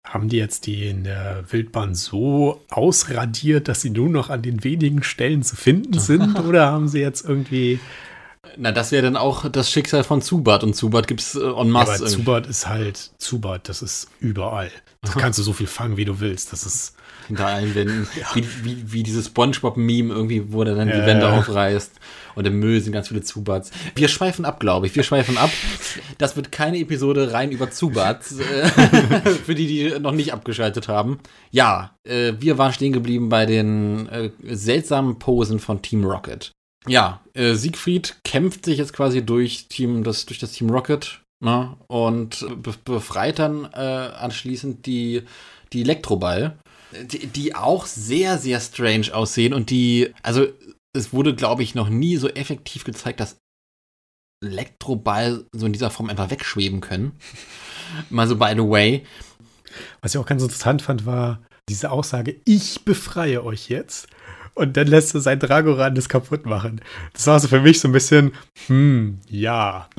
Haben 0.07 0.29
die 0.29 0.37
jetzt 0.37 0.67
die 0.67 0.87
in 0.87 1.03
der 1.03 1.43
Wildbahn 1.51 1.95
so 1.95 2.61
ausradiert, 2.69 3.67
dass 3.67 3.81
sie 3.81 3.89
nur 3.89 4.09
noch 4.09 4.29
an 4.29 4.43
den 4.43 4.63
wenigen 4.63 5.03
Stellen 5.03 5.41
zu 5.41 5.55
finden 5.55 5.99
sind? 5.99 6.39
oder 6.39 6.67
haben 6.71 6.87
sie 6.87 6.99
jetzt 6.99 7.27
irgendwie. 7.27 7.79
Na, 8.59 8.71
das 8.71 8.91
wäre 8.91 9.03
dann 9.03 9.17
auch 9.17 9.49
das 9.49 9.71
Schicksal 9.71 10.03
von 10.03 10.21
Zubat 10.21 10.63
und 10.63 10.75
Zubat 10.75 11.07
gibt 11.07 11.21
es 11.21 11.35
äh, 11.35 11.39
en 11.41 11.69
masse. 11.69 12.01
Aber 12.03 12.05
Zubat 12.07 12.47
ist 12.47 12.67
halt 12.67 13.11
Zubat, 13.17 13.69
das 13.69 13.81
ist 13.81 14.07
überall. 14.19 14.71
Da 15.03 15.11
kannst 15.13 15.37
du 15.39 15.43
so 15.43 15.53
viel 15.53 15.67
fangen, 15.67 15.95
wie 15.95 16.05
du 16.05 16.19
willst. 16.19 16.51
Das 16.51 16.65
ist. 16.65 16.95
hinter 17.27 17.45
allen 17.45 17.75
Wänden. 17.75 18.07
Wie, 18.33 18.45
wie, 18.63 18.91
wie 18.91 19.03
dieses 19.03 19.27
Spongebob-Meme 19.27 20.13
irgendwie, 20.13 20.51
wo 20.51 20.63
der 20.63 20.75
dann 20.75 20.87
die 20.87 20.97
Ja. 20.97 21.05
Wände 21.05 21.29
aufreißt. 21.31 21.91
Und 22.35 22.45
im 22.47 22.59
Müll 22.59 22.81
sind 22.81 22.93
ganz 22.93 23.07
viele 23.07 23.21
Zubats. 23.21 23.71
Wir 23.95 24.07
schweifen 24.07 24.45
ab, 24.45 24.59
glaube 24.59 24.87
ich. 24.87 24.95
Wir 24.95 25.03
schweifen 25.03 25.37
ab. 25.37 25.49
Das 26.17 26.35
wird 26.35 26.51
keine 26.51 26.77
Episode 26.79 27.33
rein 27.33 27.51
über 27.51 27.69
Zubats. 27.71 28.37
äh, 28.39 28.67
Für 29.45 29.55
die, 29.55 29.67
die 29.67 29.99
noch 29.99 30.11
nicht 30.13 30.33
abgeschaltet 30.33 30.87
haben. 30.87 31.19
Ja, 31.51 31.91
äh, 32.03 32.33
wir 32.39 32.57
waren 32.57 32.73
stehen 32.73 32.93
geblieben 32.93 33.29
bei 33.29 33.45
den 33.45 34.07
äh, 34.09 34.29
seltsamen 34.43 35.19
Posen 35.19 35.59
von 35.59 35.81
Team 35.81 36.03
Rocket. 36.05 36.51
Ja, 36.87 37.21
äh, 37.33 37.53
Siegfried 37.53 38.17
kämpft 38.23 38.65
sich 38.65 38.77
jetzt 38.77 38.93
quasi 38.93 39.25
durch, 39.25 39.67
Team, 39.67 40.03
das, 40.03 40.25
durch 40.25 40.39
das 40.39 40.51
Team 40.51 40.69
Rocket 40.69 41.21
ne? 41.43 41.75
und 41.87 42.45
be 42.61 42.73
befreit 42.85 43.39
dann 43.39 43.65
äh, 43.65 43.77
anschließend 43.77 44.85
die, 44.85 45.23
die 45.73 45.81
Elektroball 45.81 46.57
die, 46.91 47.27
die 47.27 47.55
auch 47.55 47.85
sehr, 47.85 48.37
sehr 48.37 48.59
strange 48.59 49.13
aussehen 49.13 49.53
und 49.53 49.69
die, 49.69 50.13
also 50.23 50.47
es 50.93 51.13
wurde, 51.13 51.35
glaube 51.35 51.63
ich, 51.63 51.75
noch 51.75 51.89
nie 51.89 52.17
so 52.17 52.29
effektiv 52.29 52.83
gezeigt, 52.83 53.19
dass 53.19 53.37
Elektroball 54.43 55.45
so 55.51 55.65
in 55.65 55.73
dieser 55.73 55.89
Form 55.89 56.09
einfach 56.09 56.29
wegschweben 56.29 56.81
können. 56.81 57.13
Mal 58.09 58.27
so 58.27 58.35
by 58.35 58.51
the 58.51 58.59
way. 58.59 59.05
Was 60.01 60.13
ich 60.13 60.19
auch 60.19 60.25
ganz 60.25 60.43
interessant 60.43 60.81
fand, 60.81 61.05
war 61.05 61.41
diese 61.69 61.91
Aussage: 61.91 62.39
Ich 62.45 62.85
befreie 62.85 63.43
euch 63.43 63.69
jetzt. 63.69 64.07
Und 64.57 64.75
dann 64.75 64.87
lässt 64.87 65.13
er 65.13 65.21
sein 65.21 65.39
Dragoran 65.39 65.93
das 65.95 66.09
kaputt 66.09 66.45
machen. 66.45 66.81
Das 67.13 67.27
war 67.27 67.39
so 67.39 67.47
für 67.47 67.61
mich 67.61 67.79
so 67.79 67.87
ein 67.87 67.91
bisschen, 67.91 68.31
hm, 68.67 69.19
ja. 69.29 69.87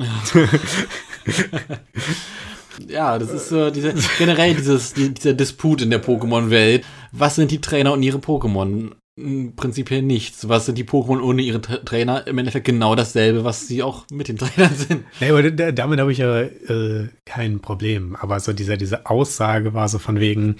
Ja, 2.87 3.19
das 3.19 3.31
ist 3.31 3.49
so 3.49 3.69
diese, 3.71 3.93
generell 4.17 4.55
dieses, 4.55 4.93
die, 4.93 5.13
dieser 5.13 5.33
Disput 5.33 5.81
in 5.81 5.89
der 5.89 6.01
Pokémon-Welt. 6.01 6.85
Was 7.11 7.35
sind 7.35 7.51
die 7.51 7.59
Trainer 7.61 7.91
und 7.91 8.03
ihre 8.03 8.19
Pokémon? 8.19 8.91
Hm, 9.19 9.53
Prinzipiell 9.57 10.01
nichts. 10.01 10.47
Was 10.47 10.65
sind 10.65 10.77
die 10.77 10.85
Pokémon 10.85 11.19
ohne 11.21 11.41
ihre 11.41 11.59
Tra 11.59 11.77
Trainer? 11.77 12.25
Im 12.25 12.37
Endeffekt 12.37 12.65
genau 12.65 12.95
dasselbe, 12.95 13.43
was 13.43 13.67
sie 13.67 13.83
auch 13.83 14.05
mit 14.11 14.29
den 14.29 14.37
Trainern 14.37 14.73
sind. 14.75 15.03
Nee, 15.19 15.29
aber 15.29 15.51
da- 15.51 15.73
damit 15.73 15.99
habe 15.99 16.11
ich 16.13 16.19
ja 16.19 16.39
äh, 16.41 17.09
kein 17.25 17.59
Problem. 17.59 18.15
Aber 18.15 18.39
so 18.39 18.53
diese, 18.53 18.77
diese 18.77 19.07
Aussage 19.07 19.73
war 19.73 19.89
so 19.89 19.99
von 19.99 20.21
wegen, 20.21 20.55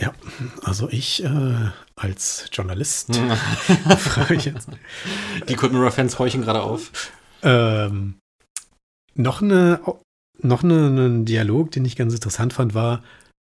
ja, 0.00 0.12
also 0.62 0.88
ich 0.90 1.24
äh, 1.24 1.70
als 1.96 2.48
Journalist 2.52 3.16
frage 3.98 4.34
ich 4.34 4.44
jetzt. 4.44 4.68
Die 5.48 5.54
Kotnura-Fans 5.54 6.18
horchen 6.18 6.42
gerade 6.42 6.62
auf. 6.62 7.12
Ähm, 7.42 8.18
noch 9.14 9.40
eine, 9.40 9.80
noch 10.42 10.62
eine, 10.62 10.86
einen 10.86 11.24
Dialog, 11.24 11.70
den 11.70 11.84
ich 11.84 11.96
ganz 11.96 12.12
interessant 12.12 12.52
fand, 12.52 12.74
war, 12.74 13.02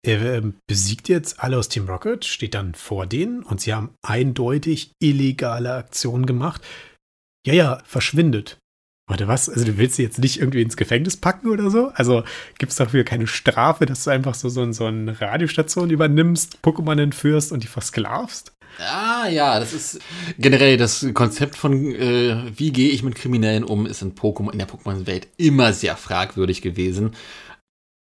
er 0.03 0.37
ähm, 0.37 0.55
besiegt 0.67 1.09
jetzt 1.09 1.39
alle 1.39 1.57
aus 1.59 1.69
Team 1.69 1.87
Rocket, 1.87 2.25
steht 2.25 2.55
dann 2.55 2.73
vor 2.73 3.05
denen 3.05 3.43
und 3.43 3.61
sie 3.61 3.73
haben 3.73 3.93
eindeutig 4.01 4.93
illegale 4.99 5.73
Aktionen 5.73 6.25
gemacht. 6.25 6.65
Ja, 7.45 7.53
ja, 7.53 7.81
verschwindet. 7.85 8.57
Warte, 9.11 9.27
was? 9.27 9.49
Also 9.49 9.65
du 9.65 9.77
willst 9.77 9.97
sie 9.97 10.03
jetzt 10.03 10.19
nicht 10.19 10.39
irgendwie 10.39 10.61
ins 10.61 10.77
Gefängnis 10.77 11.17
packen 11.17 11.49
oder 11.49 11.69
so? 11.69 11.89
Also 11.95 12.23
gibt 12.57 12.71
es 12.71 12.77
dafür 12.77 13.03
keine 13.03 13.27
Strafe, 13.27 13.85
dass 13.85 14.05
du 14.05 14.09
einfach 14.09 14.35
so, 14.35 14.47
so, 14.47 14.71
so 14.71 14.85
eine 14.85 15.19
Radiostation 15.19 15.89
übernimmst, 15.89 16.59
Pokémon 16.63 16.97
entführst 17.01 17.51
und 17.51 17.61
die 17.61 17.67
versklavst? 17.67 18.53
Ah 18.79 19.27
ja, 19.27 19.59
das 19.59 19.73
ist 19.73 19.99
generell 20.39 20.77
das 20.77 21.05
Konzept 21.13 21.57
von 21.57 21.93
äh, 21.93 22.57
wie 22.57 22.71
gehe 22.71 22.89
ich 22.91 23.03
mit 23.03 23.15
Kriminellen 23.15 23.65
um, 23.65 23.85
ist 23.85 24.01
in 24.01 24.15
Pokémon 24.15 24.53
in 24.53 24.59
der 24.59 24.69
Pokémon-Welt 24.69 25.27
immer 25.35 25.73
sehr 25.73 25.97
fragwürdig 25.97 26.61
gewesen. 26.61 27.11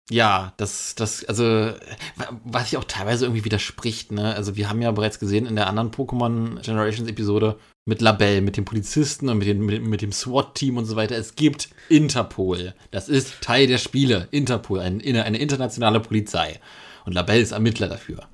Ja, 0.10 0.54
das, 0.58 0.96
das, 0.96 1.26
also, 1.26 1.44
wa- 1.44 2.40
was 2.44 2.70
sich 2.70 2.78
auch 2.78 2.86
teilweise 2.86 3.26
irgendwie 3.26 3.46
widerspricht, 3.46 4.12
ne? 4.12 4.34
Also, 4.34 4.56
wir 4.56 4.68
haben 4.68 4.82
ja 4.82 4.90
bereits 4.92 5.20
gesehen 5.20 5.46
in 5.46 5.56
der 5.56 5.68
anderen 5.68 5.92
Pokémon 5.92 6.60
Generations 6.62 7.08
Episode 7.08 7.60
mit 7.88 8.02
Labelle, 8.02 8.42
mit 8.42 8.58
den 8.58 8.66
Polizisten 8.66 9.30
und 9.30 9.38
mit, 9.38 9.48
den, 9.48 9.66
mit, 9.66 9.82
mit 9.82 10.02
dem 10.02 10.12
SWAT-Team 10.12 10.78
und 10.78 10.86
so 10.86 10.96
weiter. 10.96 11.16
Es 11.16 11.36
gibt 11.36 11.70
Interpol. 11.88 12.74
Das 12.92 13.08
ist 13.08 13.42
Teil 13.42 13.66
der 13.68 13.78
Spiele. 13.78 14.28
Interpol, 14.32 14.82
ein, 14.82 15.02
eine 15.02 15.38
internationale 15.38 16.02
Polizei. 16.02 16.60
Und 17.06 17.14
Labelle 17.14 17.42
ist 17.42 17.54
Ermittler 17.54 17.88
dafür. 17.88 18.28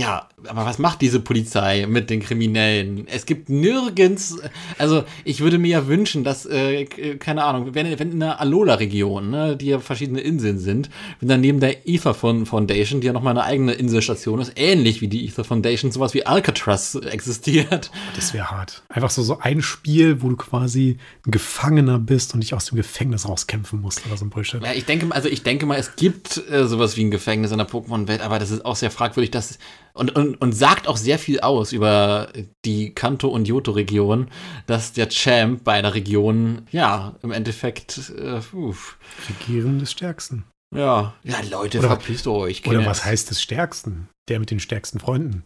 Ja, 0.00 0.28
aber 0.46 0.64
was 0.64 0.78
macht 0.78 1.02
diese 1.02 1.20
Polizei 1.20 1.84
mit 1.86 2.08
den 2.08 2.20
Kriminellen? 2.20 3.06
Es 3.06 3.26
gibt 3.26 3.50
nirgends, 3.50 4.38
also 4.78 5.04
ich 5.24 5.40
würde 5.40 5.58
mir 5.58 5.68
ja 5.68 5.86
wünschen, 5.86 6.24
dass, 6.24 6.46
äh, 6.46 6.86
keine 7.18 7.44
Ahnung, 7.44 7.74
wenn, 7.74 7.98
wenn 7.98 8.12
in 8.12 8.20
der 8.20 8.40
Alola-Region, 8.40 9.30
ne, 9.30 9.56
die 9.58 9.66
ja 9.66 9.78
verschiedene 9.78 10.20
Inseln 10.20 10.58
sind, 10.58 10.88
wenn 11.20 11.28
dann 11.28 11.40
neben 11.42 11.60
der 11.60 11.86
Ether 11.86 12.14
Foundation, 12.14 13.00
die 13.02 13.08
ja 13.08 13.12
nochmal 13.12 13.32
eine 13.36 13.44
eigene 13.44 13.72
Inselstation 13.72 14.40
ist, 14.40 14.52
ähnlich 14.56 15.02
wie 15.02 15.08
die 15.08 15.26
Ether 15.26 15.44
Foundation, 15.44 15.92
sowas 15.92 16.14
wie 16.14 16.24
Alcatraz 16.24 16.94
existiert. 16.94 17.90
Das 18.16 18.32
wäre 18.32 18.50
hart. 18.50 18.82
Einfach 18.88 19.10
so, 19.10 19.22
so 19.22 19.38
ein 19.40 19.60
Spiel, 19.60 20.22
wo 20.22 20.30
du 20.30 20.36
quasi 20.36 20.96
ein 21.26 21.30
Gefangener 21.30 21.98
bist 21.98 22.32
und 22.32 22.40
dich 22.42 22.54
aus 22.54 22.66
dem 22.66 22.76
Gefängnis 22.76 23.28
rauskämpfen 23.28 23.80
musst 23.82 24.06
oder 24.06 24.16
so 24.16 24.24
ein 24.24 24.30
Bullshit. 24.30 24.62
Ja, 24.62 24.72
ich 24.72 24.86
denke, 24.86 25.04
mal- 25.06 25.16
also 25.16 25.28
ich 25.28 25.42
denke 25.42 25.66
mal, 25.66 25.78
es 25.78 25.96
gibt 25.96 26.42
äh, 26.50 26.66
sowas 26.66 26.96
wie 26.96 27.04
ein 27.04 27.10
Gefängnis 27.10 27.50
in 27.50 27.58
der 27.58 27.68
Pokémon-Welt, 27.68 28.22
aber 28.22 28.38
das 28.38 28.50
ist 28.50 28.64
auch 28.64 28.76
sehr 28.76 28.90
fragwürdig, 28.90 29.30
dass 29.30 29.58
und, 29.92 30.14
und, 30.16 30.36
und 30.40 30.52
sagt 30.52 30.86
auch 30.88 30.96
sehr 30.96 31.18
viel 31.18 31.40
aus 31.40 31.72
über 31.72 32.28
die 32.64 32.94
Kanto- 32.94 33.28
und 33.28 33.46
Johto-Region, 33.48 34.28
dass 34.66 34.92
der 34.92 35.08
Champ 35.08 35.64
beider 35.64 35.94
Regionen, 35.94 36.66
ja, 36.70 37.16
im 37.22 37.32
Endeffekt, 37.32 38.10
äh, 38.16 38.40
uff, 38.54 38.98
Regieren 39.28 39.78
des 39.78 39.90
Stärksten. 39.92 40.44
Ja, 40.74 41.14
ja, 41.24 41.36
Leute, 41.50 41.78
Oder- 41.80 41.88
verpisst 41.88 42.26
euch. 42.26 42.66
Oder 42.66 42.86
was 42.86 43.04
heißt 43.04 43.30
des 43.30 43.42
Stärksten? 43.42 44.08
Der 44.28 44.38
mit 44.38 44.50
den 44.52 44.60
stärksten 44.60 45.00
Freunden. 45.00 45.44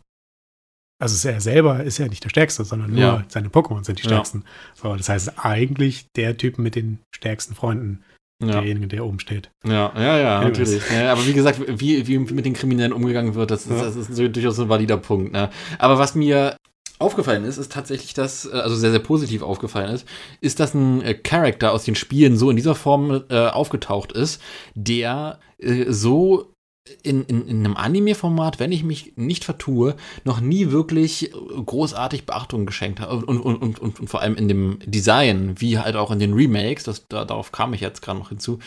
Also 1.03 1.29
er 1.29 1.41
selber 1.41 1.83
ist 1.83 1.99
ja 1.99 2.07
nicht 2.07 2.23
der 2.25 2.29
Stärkste, 2.31 2.65
sondern 2.65 2.91
nur 2.93 3.01
Ja. 3.01 3.25
seine 3.29 3.49
Pokémon 3.49 3.85
sind 3.85 3.99
die 3.99 4.03
Ja. 4.05 4.11
stärksten. 4.11 4.45
So, 4.75 4.95
das 4.95 5.09
heißt 5.09 5.33
eigentlich 5.45 6.07
der 6.17 6.37
Typ 6.37 6.59
mit 6.59 6.75
den 6.77 7.01
stärksten 7.15 7.55
Freunden, 7.55 8.05
Ja, 8.43 8.53
derjenige, 8.53 8.89
der 8.89 9.07
oben 9.07 9.21
steht. 9.21 9.51
ja, 9.65 9.93
ja, 9.97 10.19
ja 10.19 10.43
natürlich. 10.43 10.83
Ja, 10.93 11.13
aber 11.13 11.25
wie 11.27 11.33
gesagt, 11.33 11.61
wie, 11.67 12.07
wie 12.07 12.19
mit 12.19 12.45
den 12.45 12.55
Kriminellen 12.55 12.93
umgegangen 12.93 13.35
wird, 13.35 13.51
das 13.51 13.67
ist, 13.67 13.81
das 13.81 13.97
ist 13.97 14.19
durchaus 14.19 14.59
ein 14.59 14.69
valider 14.69 14.97
Punkt. 14.97 15.33
Ne? 15.33 15.51
Aber 15.79 15.99
was 15.99 16.15
mir 16.15 16.57
aufgefallen 16.99 17.45
ist, 17.45 17.59
ist 17.59 17.73
tatsächlich, 17.73 18.15
dass, 18.15 18.47
äh, 18.47 18.57
also 18.57 18.77
sehr, 18.77 18.91
sehr 18.91 19.01
positiv 19.01 19.43
aufgefallen 19.43 19.95
ist, 19.95 20.07
ist, 20.41 20.61
dass 20.61 20.75
ein 20.75 21.03
äh, 21.03 21.15
Charakter 21.15 21.73
aus 21.73 21.85
den 21.85 21.95
Spielen 21.95 22.37
so 22.37 22.51
in 22.51 22.57
dieser 22.57 22.75
Form 22.75 23.25
äh, 23.29 23.47
aufgetaucht 23.49 24.13
ist, 24.13 24.41
der 24.75 25.39
äh, 25.59 25.87
so 25.89 26.54
in, 27.03 27.25
in, 27.25 27.49
in 27.49 27.65
einem 27.65 27.77
Anime-Format, 27.77 28.61
wenn 28.61 28.71
ich 28.71 28.85
mich 28.85 29.15
nicht 29.17 29.45
vertue, 29.45 29.97
noch 30.25 30.41
nie 30.41 30.71
wirklich 30.71 31.31
großartig 31.33 32.27
Beachtung 32.27 32.67
geschenkt 32.67 33.01
hat. 33.01 33.11
Und, 33.11 33.25
und, 33.25 33.41
und, 33.41 33.79
und, 33.79 34.01
und 34.01 34.11
vor 34.11 34.21
allem 34.21 34.37
in 34.37 34.49
dem 34.49 34.79
Design, 34.85 35.55
wie 35.59 35.79
halt 35.79 35.97
auch 35.97 36.11
in 36.11 36.19
den 36.19 36.35
Remakes, 36.35 36.85
das, 36.85 37.09
da, 37.09 37.25
darauf 37.25 37.53
kam 37.53 37.73
ich 37.73 37.81
jetzt 37.81 38.03
gerade 38.03 38.19
noch 38.19 38.29
hinzu, 38.29 38.59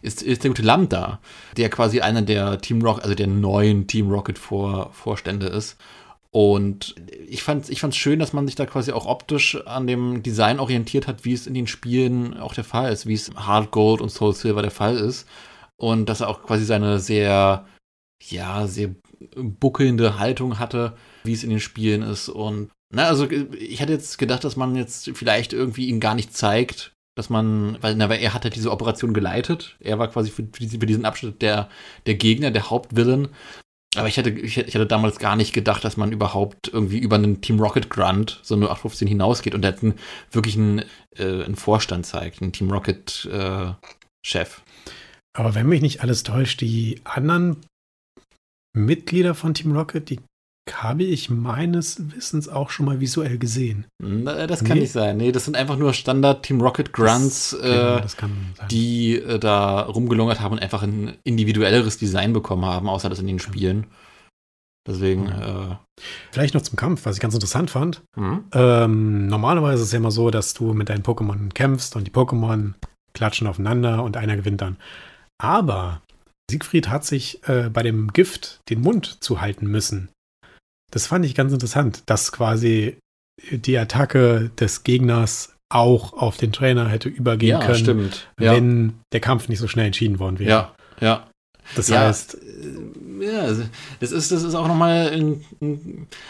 ist, 0.00 0.22
ist 0.22 0.42
der 0.42 0.50
gute 0.50 0.62
Lambda, 0.62 1.20
der 1.58 1.68
quasi 1.68 2.00
einer 2.00 2.22
der 2.22 2.60
Team 2.62 2.80
Rocket, 2.80 3.04
also 3.04 3.14
der 3.14 3.26
neuen 3.26 3.86
Team 3.86 4.10
Rocket 4.10 4.38
Vor, 4.38 4.90
Vorstände 4.94 5.46
ist. 5.46 5.76
Und 6.30 6.94
ich 7.28 7.42
fand 7.42 7.68
ich 7.68 7.80
fand's 7.80 7.96
schön, 7.96 8.18
dass 8.18 8.32
man 8.32 8.46
sich 8.46 8.56
da 8.56 8.64
quasi 8.64 8.92
auch 8.92 9.06
optisch 9.06 9.58
an 9.66 9.86
dem 9.86 10.22
Design 10.22 10.60
orientiert 10.60 11.06
hat, 11.06 11.26
wie 11.26 11.32
es 11.34 11.46
in 11.46 11.54
den 11.54 11.66
Spielen 11.66 12.38
auch 12.38 12.54
der 12.54 12.64
Fall 12.64 12.90
ist, 12.92 13.06
wie 13.06 13.14
es 13.14 13.30
Hard 13.36 13.70
Gold 13.70 14.00
und 14.00 14.10
Soul 14.10 14.34
Silver 14.34 14.62
der 14.62 14.70
Fall 14.70 14.96
ist. 14.96 15.26
Und 15.78 16.08
dass 16.08 16.20
er 16.20 16.28
auch 16.28 16.42
quasi 16.42 16.64
seine 16.64 16.98
sehr, 16.98 17.66
ja, 18.22 18.66
sehr 18.66 18.94
buckelnde 19.36 20.18
Haltung 20.18 20.58
hatte, 20.58 20.96
wie 21.24 21.32
es 21.32 21.44
in 21.44 21.50
den 21.50 21.60
Spielen 21.60 22.02
ist. 22.02 22.28
Und, 22.28 22.70
na, 22.92 23.04
also 23.06 23.28
ich 23.30 23.80
hätte 23.80 23.92
jetzt 23.92 24.18
gedacht, 24.18 24.44
dass 24.44 24.56
man 24.56 24.74
jetzt 24.76 25.10
vielleicht 25.14 25.52
irgendwie 25.52 25.86
ihn 25.88 26.00
gar 26.00 26.14
nicht 26.14 26.34
zeigt, 26.34 26.92
dass 27.16 27.30
man, 27.30 27.78
weil, 27.82 27.94
na, 27.96 28.08
weil 28.08 28.20
er 28.20 28.34
hat 28.34 28.44
halt 28.44 28.56
diese 28.56 28.70
Operation 28.70 29.14
geleitet. 29.14 29.76
Er 29.80 29.98
war 29.98 30.08
quasi 30.08 30.30
für, 30.30 30.46
für 30.52 30.86
diesen- 30.86 31.04
Abschnitt 31.04 31.42
der, 31.42 31.68
der 32.06 32.14
Gegner, 32.14 32.50
der 32.50 32.70
Hauptvillain. 32.70 33.28
Aber 33.96 34.08
ich 34.08 34.18
hätte, 34.18 34.30
ich 34.30 34.56
hätte 34.56 34.86
damals 34.86 35.18
gar 35.18 35.36
nicht 35.36 35.54
gedacht, 35.54 35.82
dass 35.82 35.96
man 35.96 36.12
überhaupt 36.12 36.68
irgendwie 36.68 36.98
über 36.98 37.16
einen 37.16 37.40
Team 37.40 37.58
Rocket 37.58 37.88
Grunt, 37.88 38.40
so 38.42 38.54
eine 38.54 38.66
815 38.66 39.08
hinausgeht 39.08 39.54
und 39.54 39.64
einen, 39.64 39.94
wirklich 40.30 40.56
einen, 40.56 40.80
äh, 41.16 41.44
einen 41.44 41.56
Vorstand 41.56 42.04
zeigt, 42.04 42.42
einen 42.42 42.52
Team 42.52 42.70
Rocket 42.70 43.26
äh, 43.32 43.72
Chef. 44.22 44.60
Aber 45.36 45.54
wenn 45.54 45.68
mich 45.68 45.82
nicht 45.82 46.00
alles 46.02 46.22
täuscht, 46.22 46.60
die 46.62 47.00
anderen 47.04 47.58
Mitglieder 48.76 49.34
von 49.34 49.54
Team 49.54 49.76
Rocket, 49.76 50.08
die 50.10 50.20
habe 50.72 51.04
ich 51.04 51.30
meines 51.30 52.12
Wissens 52.12 52.48
auch 52.48 52.70
schon 52.70 52.86
mal 52.86 52.98
visuell 53.00 53.38
gesehen. 53.38 53.86
Das 54.02 54.64
kann 54.64 54.74
Nee. 54.78 54.80
nicht 54.82 54.92
sein. 54.92 55.16
Nee, 55.16 55.30
das 55.30 55.44
sind 55.44 55.56
einfach 55.56 55.76
nur 55.76 55.92
Standard 55.94 56.42
Team 56.42 56.60
Rocket 56.60 56.92
Grunts, 56.92 57.50
Das, 57.50 57.60
genau, 57.62 57.96
äh, 57.98 58.00
das 58.02 58.16
kann 58.16 58.30
sein. 58.56 58.68
die 58.68 59.14
äh, 59.16 59.38
da 59.38 59.82
rumgelungert 59.82 60.40
haben 60.40 60.52
und 60.54 60.58
einfach 60.58 60.82
ein 60.82 61.16
individuelleres 61.22 61.98
Design 61.98 62.32
bekommen 62.32 62.64
haben, 62.64 62.88
außer 62.88 63.08
das 63.08 63.20
in 63.20 63.28
den 63.28 63.38
Spielen. 63.38 63.86
Deswegen, 64.88 65.26
äh, 65.28 65.76
Vielleicht 66.32 66.54
noch 66.54 66.62
zum 66.62 66.76
Kampf, 66.76 67.06
was 67.06 67.16
ich 67.16 67.22
ganz 67.22 67.34
interessant 67.34 67.70
fand. 67.70 68.02
hm? 68.16 68.44
Ähm, 68.52 69.26
normalerweise 69.28 69.82
ist 69.82 69.88
es 69.88 69.92
ja 69.92 69.98
immer 69.98 70.10
so, 70.10 70.30
dass 70.30 70.52
du 70.54 70.74
mit 70.74 70.88
deinen 70.88 71.02
Pokémon 71.02 71.52
kämpfst 71.52 71.94
und 71.96 72.06
die 72.06 72.12
Pokémon 72.12 72.74
klatschen 73.12 73.46
aufeinander 73.46 74.02
und 74.02 74.16
einer 74.16 74.36
gewinnt 74.36 74.60
dann. 74.60 74.76
Aber 75.38 76.02
Siegfried 76.50 76.88
hat 76.88 77.04
sich 77.04 77.46
äh, 77.48 77.68
bei 77.70 77.82
dem 77.82 78.12
Gift 78.12 78.60
den 78.68 78.80
Mund 78.80 79.22
zuhalten 79.22 79.66
müssen. 79.66 80.08
Das 80.90 81.06
fand 81.06 81.24
ich 81.24 81.34
ganz 81.34 81.52
interessant, 81.52 82.02
dass 82.06 82.32
quasi 82.32 82.98
die 83.50 83.76
Attacke 83.76 84.50
des 84.58 84.84
Gegners 84.84 85.54
auch 85.68 86.12
auf 86.12 86.36
den 86.36 86.52
Trainer 86.52 86.88
hätte 86.88 87.08
übergehen 87.08 87.60
ja, 87.60 87.66
können, 87.66 87.78
stimmt. 87.78 88.28
Ja, 88.38 88.52
wenn 88.52 89.00
der 89.12 89.20
Kampf 89.20 89.48
nicht 89.48 89.58
so 89.58 89.68
schnell 89.68 89.86
entschieden 89.86 90.18
worden 90.18 90.38
wäre. 90.38 90.50
ja, 90.50 90.74
ja. 91.00 91.26
Das 91.74 91.88
ja, 91.88 92.00
heißt, 92.00 92.36
äh, 92.36 93.24
ja, 93.24 93.52
das 93.98 94.12
ist, 94.12 94.30
das 94.30 94.44
ist 94.44 94.54
auch 94.54 94.68
nochmal, 94.68 95.36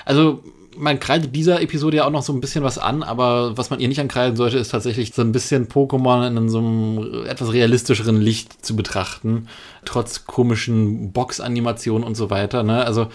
also 0.06 0.42
man 0.76 1.00
kreidet 1.00 1.34
dieser 1.34 1.60
Episode 1.60 1.98
ja 1.98 2.06
auch 2.06 2.10
noch 2.10 2.22
so 2.22 2.32
ein 2.32 2.40
bisschen 2.40 2.64
was 2.64 2.78
an, 2.78 3.02
aber 3.02 3.56
was 3.56 3.70
man 3.70 3.80
ihr 3.80 3.88
nicht 3.88 4.00
ankreiden 4.00 4.36
sollte, 4.36 4.58
ist 4.58 4.70
tatsächlich 4.70 5.12
so 5.14 5.22
ein 5.22 5.32
bisschen 5.32 5.68
Pokémon 5.68 6.26
in 6.36 6.48
so 6.48 6.58
einem 6.58 7.26
etwas 7.26 7.52
realistischeren 7.52 8.20
Licht 8.20 8.64
zu 8.64 8.76
betrachten, 8.76 9.48
trotz 9.84 10.26
komischen 10.26 11.12
Box-Animationen 11.12 12.06
und 12.06 12.14
so 12.14 12.30
weiter. 12.30 12.62
Ne? 12.62 12.84
Also 12.84 13.08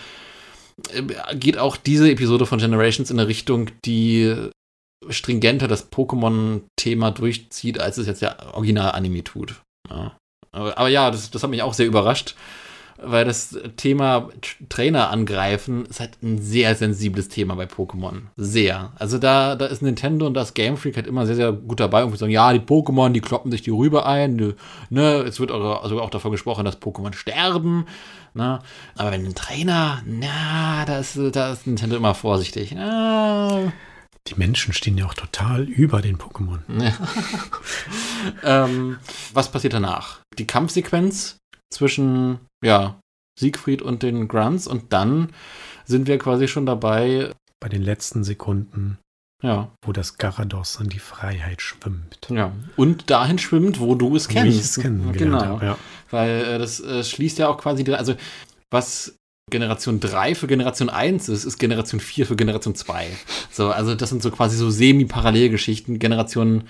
äh, 0.93 1.35
geht 1.35 1.57
auch 1.57 1.77
diese 1.77 2.09
Episode 2.09 2.45
von 2.45 2.59
Generations 2.59 3.11
in 3.11 3.19
eine 3.19 3.27
Richtung, 3.27 3.69
die 3.85 4.35
stringenter 5.09 5.67
das 5.67 5.91
Pokémon-Thema 5.91 7.11
durchzieht, 7.11 7.79
als 7.79 7.97
es 7.97 8.07
jetzt 8.07 8.21
der 8.21 8.53
Original-Anime 8.53 9.23
tut. 9.23 9.61
Ja. 9.89 10.17
Aber, 10.51 10.77
aber 10.77 10.89
ja, 10.89 11.11
das, 11.11 11.31
das 11.31 11.43
hat 11.43 11.49
mich 11.49 11.63
auch 11.63 11.73
sehr 11.73 11.87
überrascht, 11.87 12.35
weil 13.03 13.25
das 13.25 13.57
Thema 13.77 14.29
Trainer 14.69 15.09
angreifen 15.09 15.85
ist 15.85 15.99
halt 15.99 16.21
ein 16.21 16.39
sehr 16.39 16.75
sensibles 16.75 17.29
Thema 17.29 17.55
bei 17.55 17.65
Pokémon. 17.65 18.23
Sehr. 18.37 18.91
Also 18.95 19.17
da, 19.17 19.55
da 19.55 19.65
ist 19.65 19.81
Nintendo 19.81 20.27
und 20.27 20.33
das 20.33 20.53
Game 20.53 20.77
Freak 20.77 20.95
halt 20.95 21.07
immer 21.07 21.25
sehr, 21.25 21.35
sehr 21.35 21.51
gut 21.51 21.79
dabei 21.79 22.03
und 22.03 22.17
sagen, 22.17 22.31
ja, 22.31 22.53
die 22.53 22.59
Pokémon, 22.59 23.09
die 23.09 23.21
kloppen 23.21 23.51
sich 23.51 23.61
die 23.61 23.71
Rübe 23.71 24.05
ein, 24.05 24.55
ne, 24.89 25.23
es 25.23 25.39
wird 25.39 25.51
auch, 25.51 25.83
also 25.83 25.99
auch 26.01 26.09
davon 26.09 26.31
gesprochen, 26.31 26.65
dass 26.65 26.81
Pokémon 26.81 27.13
sterben, 27.13 27.85
ne, 28.33 28.59
aber 28.95 29.11
wenn 29.11 29.25
ein 29.25 29.35
Trainer, 29.35 30.01
na, 30.05 30.85
da 30.85 30.99
ist, 30.99 31.17
da 31.33 31.53
ist 31.53 31.67
Nintendo 31.67 31.95
immer 31.95 32.13
vorsichtig. 32.13 32.77
Ah, 32.77 33.71
die 34.27 34.35
Menschen 34.35 34.73
stehen 34.73 34.97
ja 34.97 35.05
auch 35.05 35.15
total 35.15 35.63
über 35.63 36.01
den 36.01 36.17
Pokémon. 36.17 36.59
ähm, 38.43 38.97
was 39.33 39.51
passiert 39.51 39.73
danach? 39.73 40.19
Die 40.37 40.45
Kampfsequenz 40.45 41.40
zwischen 41.71 42.39
ja, 42.63 42.99
Siegfried 43.39 43.81
und 43.81 44.03
den 44.03 44.27
Grunts 44.27 44.67
und 44.67 44.93
dann 44.93 45.29
sind 45.85 46.07
wir 46.07 46.17
quasi 46.19 46.47
schon 46.47 46.65
dabei, 46.65 47.31
Bei 47.59 47.69
den 47.69 47.81
letzten 47.81 48.23
Sekunden, 48.23 48.97
ja, 49.43 49.71
wo 49.85 49.91
das 49.91 50.17
Garados 50.17 50.77
an 50.79 50.89
die 50.89 50.99
Freiheit 50.99 51.61
schwimmt. 51.61 52.27
ja. 52.29 52.51
Und 52.75 53.09
dahin 53.09 53.39
schwimmt, 53.39 53.79
wo 53.79 53.95
du 53.95 54.15
es 54.15 54.29
Wo 54.29 54.33
kennst. 54.33 54.57
ich 54.57 54.63
es 54.63 54.75
kennengelernt 54.79 55.17
genau. 55.41 55.45
habe, 55.55 55.65
ja. 55.65 55.77
Weil 56.11 56.41
äh, 56.45 56.59
das 56.59 56.79
äh, 56.81 57.03
schließt 57.03 57.39
ja 57.39 57.47
auch 57.47 57.57
quasi, 57.57 57.83
die- 57.83 57.93
also 57.95 58.15
was 58.69 59.15
Generation 59.49 59.99
3 59.99 60.35
für 60.35 60.47
Generation 60.47 60.89
1 60.89 61.27
ist, 61.29 61.43
ist 61.45 61.57
Generation 61.57 61.99
4 61.99 62.25
für 62.25 62.35
Generation 62.37 62.75
2. 62.75 63.07
So, 63.49 63.69
also 63.69 63.95
das 63.95 64.09
sind 64.09 64.21
so 64.21 64.31
quasi 64.31 64.55
so 64.55 64.69
semi-Parallelgeschichten. 64.69 65.99
Generation 65.99 66.63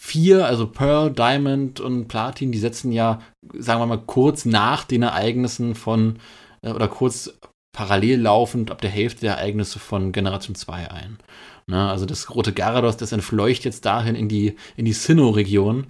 4, 0.00 0.46
also 0.46 0.66
Pearl, 0.66 1.10
Diamond 1.10 1.80
und 1.80 2.08
Platin, 2.08 2.52
die 2.52 2.58
setzen 2.58 2.92
ja, 2.92 3.20
sagen 3.52 3.80
wir 3.80 3.86
mal, 3.86 4.02
kurz 4.04 4.44
nach 4.44 4.84
den 4.84 5.02
Ereignissen 5.02 5.74
von, 5.74 6.18
äh, 6.62 6.70
oder 6.70 6.88
kurz 6.88 7.38
parallel 7.72 8.22
laufend 8.22 8.70
ab 8.70 8.80
der 8.80 8.90
Hälfte 8.90 9.22
der 9.22 9.34
Ereignisse 9.34 9.78
von 9.78 10.12
Generation 10.12 10.54
2 10.54 10.90
ein. 10.90 11.18
Ne, 11.66 11.88
also 11.88 12.06
das 12.06 12.34
rote 12.34 12.52
Garados, 12.52 12.96
das 12.96 13.12
entfleucht 13.12 13.64
jetzt 13.64 13.84
dahin 13.84 14.14
in 14.14 14.28
die, 14.28 14.56
in 14.76 14.86
die 14.86 14.94
Sinnoh-Region. 14.94 15.86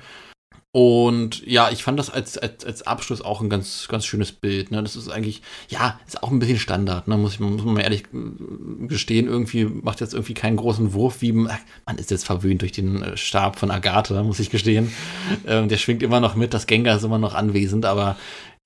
Und 0.70 1.46
ja, 1.46 1.70
ich 1.70 1.82
fand 1.82 1.98
das 1.98 2.10
als, 2.10 2.36
als, 2.36 2.64
als 2.64 2.86
Abschluss 2.86 3.22
auch 3.22 3.40
ein 3.40 3.48
ganz, 3.48 3.88
ganz 3.88 4.04
schönes 4.04 4.32
Bild. 4.32 4.70
Ne? 4.70 4.82
Das 4.82 4.96
ist 4.96 5.08
eigentlich, 5.08 5.40
ja, 5.68 5.98
ist 6.06 6.22
auch 6.22 6.30
ein 6.30 6.38
bisschen 6.38 6.58
Standard, 6.58 7.08
ne? 7.08 7.16
muss, 7.16 7.34
ich, 7.34 7.40
muss 7.40 7.64
man 7.64 7.74
mal 7.74 7.80
ehrlich 7.80 8.04
äh, 8.12 8.86
gestehen. 8.86 9.26
Irgendwie 9.26 9.64
macht 9.64 10.00
jetzt 10.00 10.12
irgendwie 10.12 10.34
keinen 10.34 10.56
großen 10.56 10.92
Wurf, 10.92 11.22
wie 11.22 11.32
man 11.32 11.50
ist 11.96 12.10
jetzt 12.10 12.26
verwöhnt 12.26 12.60
durch 12.60 12.72
den 12.72 13.02
äh, 13.02 13.16
Stab 13.16 13.58
von 13.58 13.70
Agathe, 13.70 14.22
muss 14.22 14.40
ich 14.40 14.50
gestehen. 14.50 14.92
Ähm, 15.46 15.68
der 15.68 15.76
schwingt 15.76 16.02
immer 16.02 16.20
noch 16.20 16.34
mit, 16.34 16.52
das 16.52 16.66
Gengar 16.66 16.96
ist 16.96 17.04
immer 17.04 17.18
noch 17.18 17.34
anwesend, 17.34 17.84
aber 17.86 18.16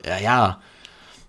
ja, 0.05 0.19
ja. 0.19 0.61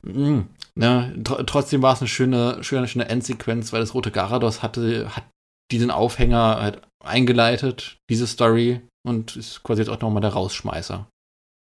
mh, 0.03 0.45
ne? 0.75 1.15
Tr 1.23 1.45
trotzdem 1.45 1.81
war 1.81 1.93
es 1.93 1.99
eine 1.99 2.07
schöne, 2.07 2.63
schöne, 2.63 2.87
schöne 2.87 3.09
Endsequenz, 3.09 3.73
weil 3.73 3.81
das 3.81 3.93
rote 3.93 4.11
Garados 4.11 4.63
hatte, 4.63 5.09
hat 5.15 5.25
diesen 5.71 5.91
Aufhänger 5.91 6.57
halt 6.61 6.81
eingeleitet, 7.03 7.97
diese 8.09 8.27
Story, 8.27 8.81
und 9.05 9.35
ist 9.35 9.63
quasi 9.63 9.81
jetzt 9.81 9.89
auch 9.89 10.01
nochmal 10.01 10.21
der 10.21 10.33
Rausschmeißer. 10.33 11.07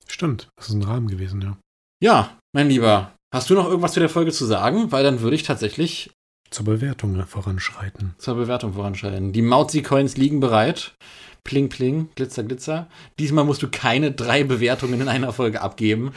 Stimmt, 0.06 0.48
das 0.56 0.68
ist 0.68 0.74
ein 0.74 0.82
Rahmen 0.82 1.08
gewesen, 1.08 1.40
ja. 1.42 1.56
Ja, 2.02 2.38
mein 2.52 2.68
Lieber, 2.68 3.12
hast 3.32 3.50
du 3.50 3.54
noch 3.54 3.66
irgendwas 3.66 3.92
zu 3.92 4.00
der 4.00 4.08
Folge 4.08 4.32
zu 4.32 4.44
sagen? 4.44 4.92
Weil 4.92 5.02
dann 5.04 5.20
würde 5.20 5.36
ich 5.36 5.42
tatsächlich 5.42 6.10
Zur 6.50 6.66
Bewertung 6.66 7.20
voranschreiten. 7.26 8.14
zur 8.18 8.34
Bewertung 8.36 8.74
voranschreiten. 8.74 9.32
Die 9.32 9.42
Mauzi-Coins 9.42 10.16
liegen 10.16 10.40
bereit. 10.40 10.94
Pling, 11.42 11.68
pling, 11.68 12.08
glitzer, 12.14 12.42
glitzer. 12.42 12.88
Diesmal 13.18 13.44
musst 13.44 13.62
du 13.62 13.68
keine 13.68 14.12
drei 14.12 14.44
Bewertungen 14.44 15.00
in 15.00 15.08
einer 15.08 15.32
Folge 15.32 15.60
abgeben. 15.60 16.12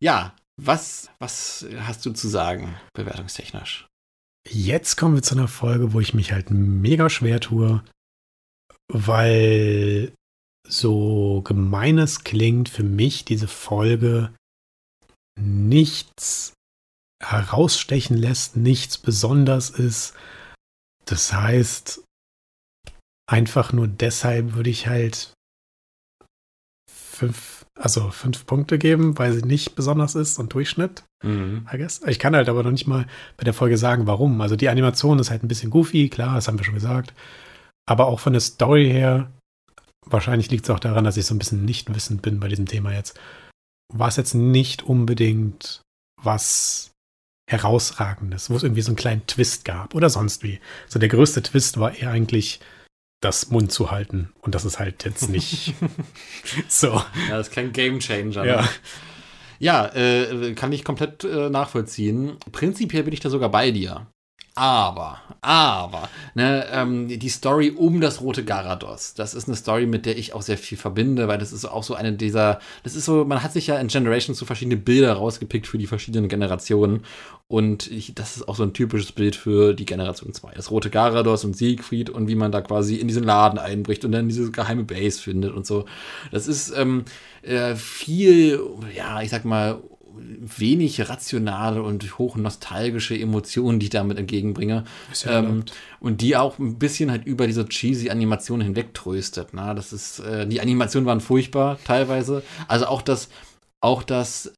Ja, 0.00 0.34
was, 0.56 1.10
was 1.18 1.66
hast 1.80 2.04
du 2.06 2.10
zu 2.12 2.28
sagen, 2.28 2.74
bewertungstechnisch? 2.94 3.86
Jetzt 4.48 4.96
kommen 4.96 5.14
wir 5.16 5.22
zu 5.22 5.34
einer 5.34 5.48
Folge, 5.48 5.92
wo 5.92 6.00
ich 6.00 6.14
mich 6.14 6.32
halt 6.32 6.50
mega 6.50 7.10
schwer 7.10 7.40
tue, 7.40 7.82
weil 8.92 10.12
so 10.66 11.42
gemein 11.42 11.98
es 11.98 12.24
klingt, 12.24 12.68
für 12.68 12.84
mich 12.84 13.24
diese 13.24 13.48
Folge 13.48 14.32
nichts 15.38 16.52
herausstechen 17.22 18.16
lässt, 18.16 18.56
nichts 18.56 18.98
besonders 18.98 19.70
ist. 19.70 20.14
Das 21.04 21.32
heißt, 21.32 22.02
einfach 23.30 23.72
nur 23.72 23.88
deshalb 23.88 24.54
würde 24.54 24.70
ich 24.70 24.86
halt 24.86 25.32
fünf, 26.90 27.66
also 27.78 28.10
fünf 28.10 28.46
Punkte 28.46 28.78
geben, 28.78 29.18
weil 29.18 29.32
sie 29.32 29.42
nicht 29.42 29.74
besonders 29.74 30.14
ist 30.14 30.38
und 30.38 30.52
Durchschnitt. 30.52 31.04
Mhm. 31.22 31.68
I 31.72 31.76
guess. 31.76 32.00
Ich 32.06 32.18
kann 32.18 32.34
halt 32.34 32.48
aber 32.48 32.62
noch 32.62 32.70
nicht 32.70 32.86
mal 32.86 33.06
bei 33.36 33.44
der 33.44 33.54
Folge 33.54 33.76
sagen, 33.76 34.06
warum. 34.06 34.40
Also 34.40 34.56
die 34.56 34.68
Animation 34.68 35.18
ist 35.18 35.30
halt 35.30 35.42
ein 35.42 35.48
bisschen 35.48 35.70
goofy, 35.70 36.08
klar, 36.08 36.36
das 36.36 36.48
haben 36.48 36.58
wir 36.58 36.64
schon 36.64 36.74
gesagt. 36.74 37.12
Aber 37.90 38.06
auch 38.06 38.20
von 38.20 38.34
der 38.34 38.40
Story 38.40 38.88
her, 38.88 39.32
wahrscheinlich 40.06 40.48
liegt 40.48 40.64
es 40.64 40.70
auch 40.70 40.78
daran, 40.78 41.02
dass 41.02 41.16
ich 41.16 41.26
so 41.26 41.34
ein 41.34 41.38
bisschen 41.38 41.64
nicht 41.64 41.92
wissend 41.92 42.22
bin 42.22 42.38
bei 42.38 42.46
diesem 42.46 42.66
Thema 42.66 42.92
jetzt, 42.92 43.18
war 43.92 44.06
es 44.06 44.14
jetzt 44.14 44.34
nicht 44.34 44.84
unbedingt 44.84 45.82
was 46.22 46.92
herausragendes, 47.50 48.48
wo 48.48 48.54
es 48.54 48.62
irgendwie 48.62 48.82
so 48.82 48.90
einen 48.90 48.96
kleinen 48.96 49.26
Twist 49.26 49.64
gab 49.64 49.96
oder 49.96 50.08
sonst 50.08 50.44
wie. 50.44 50.60
So 50.86 51.00
der 51.00 51.08
größte 51.08 51.42
Twist 51.42 51.80
war 51.80 51.92
eher 51.92 52.12
eigentlich 52.12 52.60
das 53.20 53.50
Mund 53.50 53.72
zu 53.72 53.90
halten 53.90 54.32
und 54.40 54.54
das 54.54 54.64
ist 54.64 54.78
halt 54.78 55.04
jetzt 55.04 55.28
nicht 55.28 55.74
so. 56.68 56.92
Ja, 56.92 57.38
das 57.38 57.48
ist 57.48 57.54
kein 57.54 57.72
Game 57.72 57.98
Changer. 57.98 58.44
Ja. 58.44 58.62
Ne? 58.62 58.68
Ja, 59.58 59.86
äh, 59.96 60.54
kann 60.54 60.70
ich 60.70 60.84
komplett 60.84 61.24
äh, 61.24 61.50
nachvollziehen. 61.50 62.36
Prinzipiell 62.52 63.02
bin 63.02 63.12
ich 63.12 63.20
da 63.20 63.30
sogar 63.30 63.50
bei 63.50 63.72
dir. 63.72 64.06
Aber, 64.56 65.18
aber, 65.40 66.08
ne, 66.34 66.66
ähm, 66.72 67.08
die 67.08 67.28
Story 67.28 67.70
um 67.70 68.00
das 68.00 68.20
rote 68.20 68.44
Garados, 68.44 69.14
das 69.14 69.32
ist 69.32 69.46
eine 69.46 69.56
Story, 69.56 69.86
mit 69.86 70.06
der 70.06 70.18
ich 70.18 70.34
auch 70.34 70.42
sehr 70.42 70.58
viel 70.58 70.76
verbinde, 70.76 71.28
weil 71.28 71.38
das 71.38 71.52
ist 71.52 71.64
auch 71.64 71.84
so 71.84 71.94
eine 71.94 72.12
dieser, 72.12 72.60
das 72.82 72.94
ist 72.94 73.04
so, 73.04 73.24
man 73.24 73.42
hat 73.42 73.52
sich 73.52 73.68
ja 73.68 73.78
in 73.78 73.86
Generations 73.86 74.38
so 74.38 74.44
verschiedene 74.44 74.76
Bilder 74.76 75.14
rausgepickt 75.14 75.66
für 75.66 75.78
die 75.78 75.86
verschiedenen 75.86 76.28
Generationen 76.28 77.04
und 77.50 77.90
ich, 77.90 78.14
das 78.14 78.36
ist 78.36 78.48
auch 78.48 78.54
so 78.54 78.64
ein 78.64 78.72
typisches 78.72 79.12
Bild 79.12 79.34
für 79.34 79.72
die 79.72 79.84
Generation 79.84 80.32
2. 80.32 80.52
Das 80.54 80.70
rote 80.70 80.90
Garados 80.90 81.44
und 81.44 81.56
Siegfried 81.56 82.10
und 82.10 82.28
wie 82.28 82.36
man 82.36 82.52
da 82.52 82.60
quasi 82.60 82.96
in 82.96 83.08
diesen 83.08 83.24
Laden 83.24 83.58
einbricht 83.58 84.04
und 84.04 84.12
dann 84.12 84.28
diese 84.28 84.50
geheime 84.50 84.84
Base 84.84 85.20
findet 85.20 85.54
und 85.54 85.66
so. 85.66 85.84
Das 86.30 86.46
ist 86.46 86.72
ähm, 86.76 87.04
äh, 87.42 87.74
viel, 87.76 88.60
ja, 88.94 89.22
ich 89.22 89.30
sag 89.30 89.44
mal, 89.44 89.80
wenig 90.20 91.08
rationale 91.08 91.82
und 91.82 92.18
hoch 92.18 92.36
nostalgische 92.36 93.18
Emotionen, 93.18 93.80
die 93.80 93.86
ich 93.86 93.90
damit 93.90 94.18
entgegenbringe. 94.18 94.84
Ja 95.24 95.38
ähm, 95.38 95.64
und 96.00 96.20
die 96.20 96.36
auch 96.36 96.58
ein 96.58 96.78
bisschen 96.78 97.10
halt 97.10 97.26
über 97.26 97.46
diese 97.46 97.66
cheesy 97.66 98.10
Animation 98.10 98.60
hinweg 98.60 98.94
tröstet. 98.94 99.48
Na, 99.52 99.74
das 99.74 99.92
ist, 99.92 100.20
äh, 100.20 100.46
die 100.46 100.60
Animationen 100.60 101.06
waren 101.06 101.20
furchtbar 101.20 101.78
teilweise. 101.84 102.42
Also 102.68 102.86
auch 102.86 103.02
das, 103.02 103.28
auch 103.80 104.02
das 104.02 104.52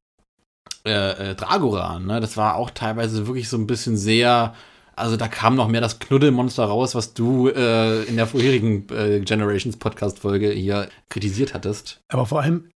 äh, 0.85 1.31
äh, 1.31 1.35
Dragoran, 1.35 2.05
ne, 2.05 2.19
das 2.19 2.37
war 2.37 2.55
auch 2.55 2.69
teilweise 2.69 3.27
wirklich 3.27 3.49
so 3.49 3.57
ein 3.57 3.67
bisschen 3.67 3.97
sehr. 3.97 4.53
Also 4.95 5.17
da 5.17 5.27
kam 5.27 5.55
noch 5.55 5.69
mehr 5.69 5.81
das 5.81 5.97
Knuddelmonster 5.97 6.65
raus, 6.65 6.93
was 6.93 7.15
du 7.15 7.47
äh, 7.47 8.03
in 8.03 8.15
der 8.15 8.27
vorherigen 8.27 8.87
äh, 8.89 9.21
Generations 9.21 9.77
Podcast 9.77 10.19
Folge 10.19 10.51
hier 10.51 10.87
kritisiert 11.09 11.55
hattest. 11.55 12.01
Aber 12.09 12.27
vor 12.27 12.41
allem, 12.41 12.69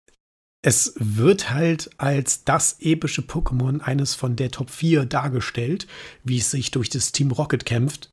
es 0.65 0.95
wird 0.99 1.51
halt 1.51 1.91
als 1.99 2.45
das 2.45 2.79
epische 2.81 3.21
Pokémon 3.21 3.81
eines 3.81 4.15
von 4.15 4.35
der 4.35 4.51
Top 4.51 4.71
4 4.71 5.05
dargestellt, 5.05 5.87
wie 6.25 6.39
es 6.39 6.51
sich 6.51 6.71
durch 6.71 6.89
das 6.89 7.13
Team 7.13 7.33
Rocket 7.33 7.67
kämpft. 7.67 8.09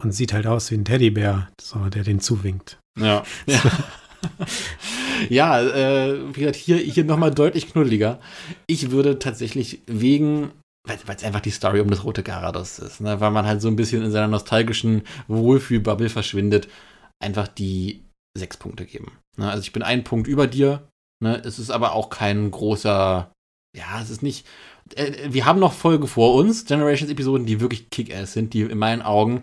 Und 0.00 0.12
sieht 0.12 0.32
halt 0.32 0.46
aus 0.46 0.70
wie 0.70 0.76
ein 0.76 0.84
Teddybär, 0.84 1.48
so, 1.60 1.88
der 1.88 2.04
den 2.04 2.20
zuwinkt. 2.20 2.78
Ja. 2.98 3.24
Ja, 5.30 5.60
ja 5.60 5.62
äh, 5.62 6.34
wie 6.34 6.40
gesagt, 6.40 6.56
hier, 6.56 6.76
hier 6.76 7.04
nochmal 7.04 7.32
deutlich 7.32 7.70
knuddeliger. 7.70 8.20
Ich 8.66 8.90
würde 8.90 9.20
tatsächlich 9.20 9.82
wegen, 9.86 10.50
weil 10.88 10.98
es 11.08 11.22
einfach 11.22 11.40
die 11.40 11.50
Story 11.50 11.80
um 11.80 11.90
das 11.90 12.02
rote 12.02 12.24
Garados 12.24 12.80
ist, 12.80 13.00
ne? 13.00 13.20
weil 13.20 13.30
man 13.30 13.46
halt 13.46 13.62
so 13.62 13.68
ein 13.68 13.76
bisschen 13.76 14.02
in 14.02 14.10
seiner 14.10 14.26
nostalgischen 14.26 15.02
Wohlfühlbubble 15.28 16.08
verschwindet, 16.08 16.68
einfach 17.20 17.46
die 17.46 18.02
sechs 18.36 18.56
Punkte 18.56 18.86
geben. 18.86 19.18
Ne? 19.36 19.48
Also 19.48 19.62
ich 19.62 19.72
bin 19.72 19.84
einen 19.84 20.02
Punkt 20.02 20.26
über 20.26 20.48
dir. 20.48 20.88
Ne? 21.20 21.40
Es 21.44 21.58
ist 21.58 21.70
aber 21.70 21.92
auch 21.92 22.10
kein 22.10 22.50
großer, 22.50 23.32
ja, 23.76 24.02
es 24.02 24.10
ist 24.10 24.22
nicht. 24.22 24.46
Äh, 24.94 25.12
wir 25.30 25.46
haben 25.46 25.60
noch 25.60 25.72
Folge 25.72 26.06
vor 26.06 26.34
uns, 26.34 26.64
Generations-Episoden, 26.64 27.46
die 27.46 27.60
wirklich 27.60 27.90
Kick-Ass 27.90 28.32
sind, 28.32 28.54
die 28.54 28.62
in 28.62 28.78
meinen 28.78 29.02
Augen 29.02 29.42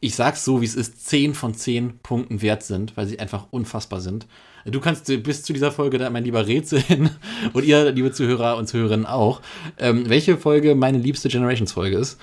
ich 0.00 0.14
sag's 0.14 0.44
so, 0.44 0.60
wie 0.60 0.64
es 0.64 0.74
ist, 0.74 1.06
10 1.06 1.34
von 1.34 1.54
10 1.54 1.98
Punkten 1.98 2.42
wert 2.42 2.62
sind, 2.62 2.96
weil 2.96 3.06
sie 3.06 3.20
einfach 3.20 3.48
unfassbar 3.50 4.00
sind. 4.00 4.26
Du 4.64 4.80
kannst 4.80 5.06
bis 5.22 5.42
zu 5.42 5.52
dieser 5.52 5.72
Folge 5.72 5.98
da 5.98 6.10
mein 6.10 6.24
lieber 6.24 6.46
rätseln 6.46 7.10
und 7.52 7.64
ihr, 7.64 7.90
liebe 7.92 8.12
Zuhörer 8.12 8.56
und 8.56 8.66
Zuhörerinnen 8.66 9.06
auch, 9.06 9.40
ähm, 9.78 10.08
welche 10.08 10.36
Folge 10.36 10.74
meine 10.74 10.98
liebste 10.98 11.28
Generations-Folge 11.28 11.96
ist. 11.96 12.18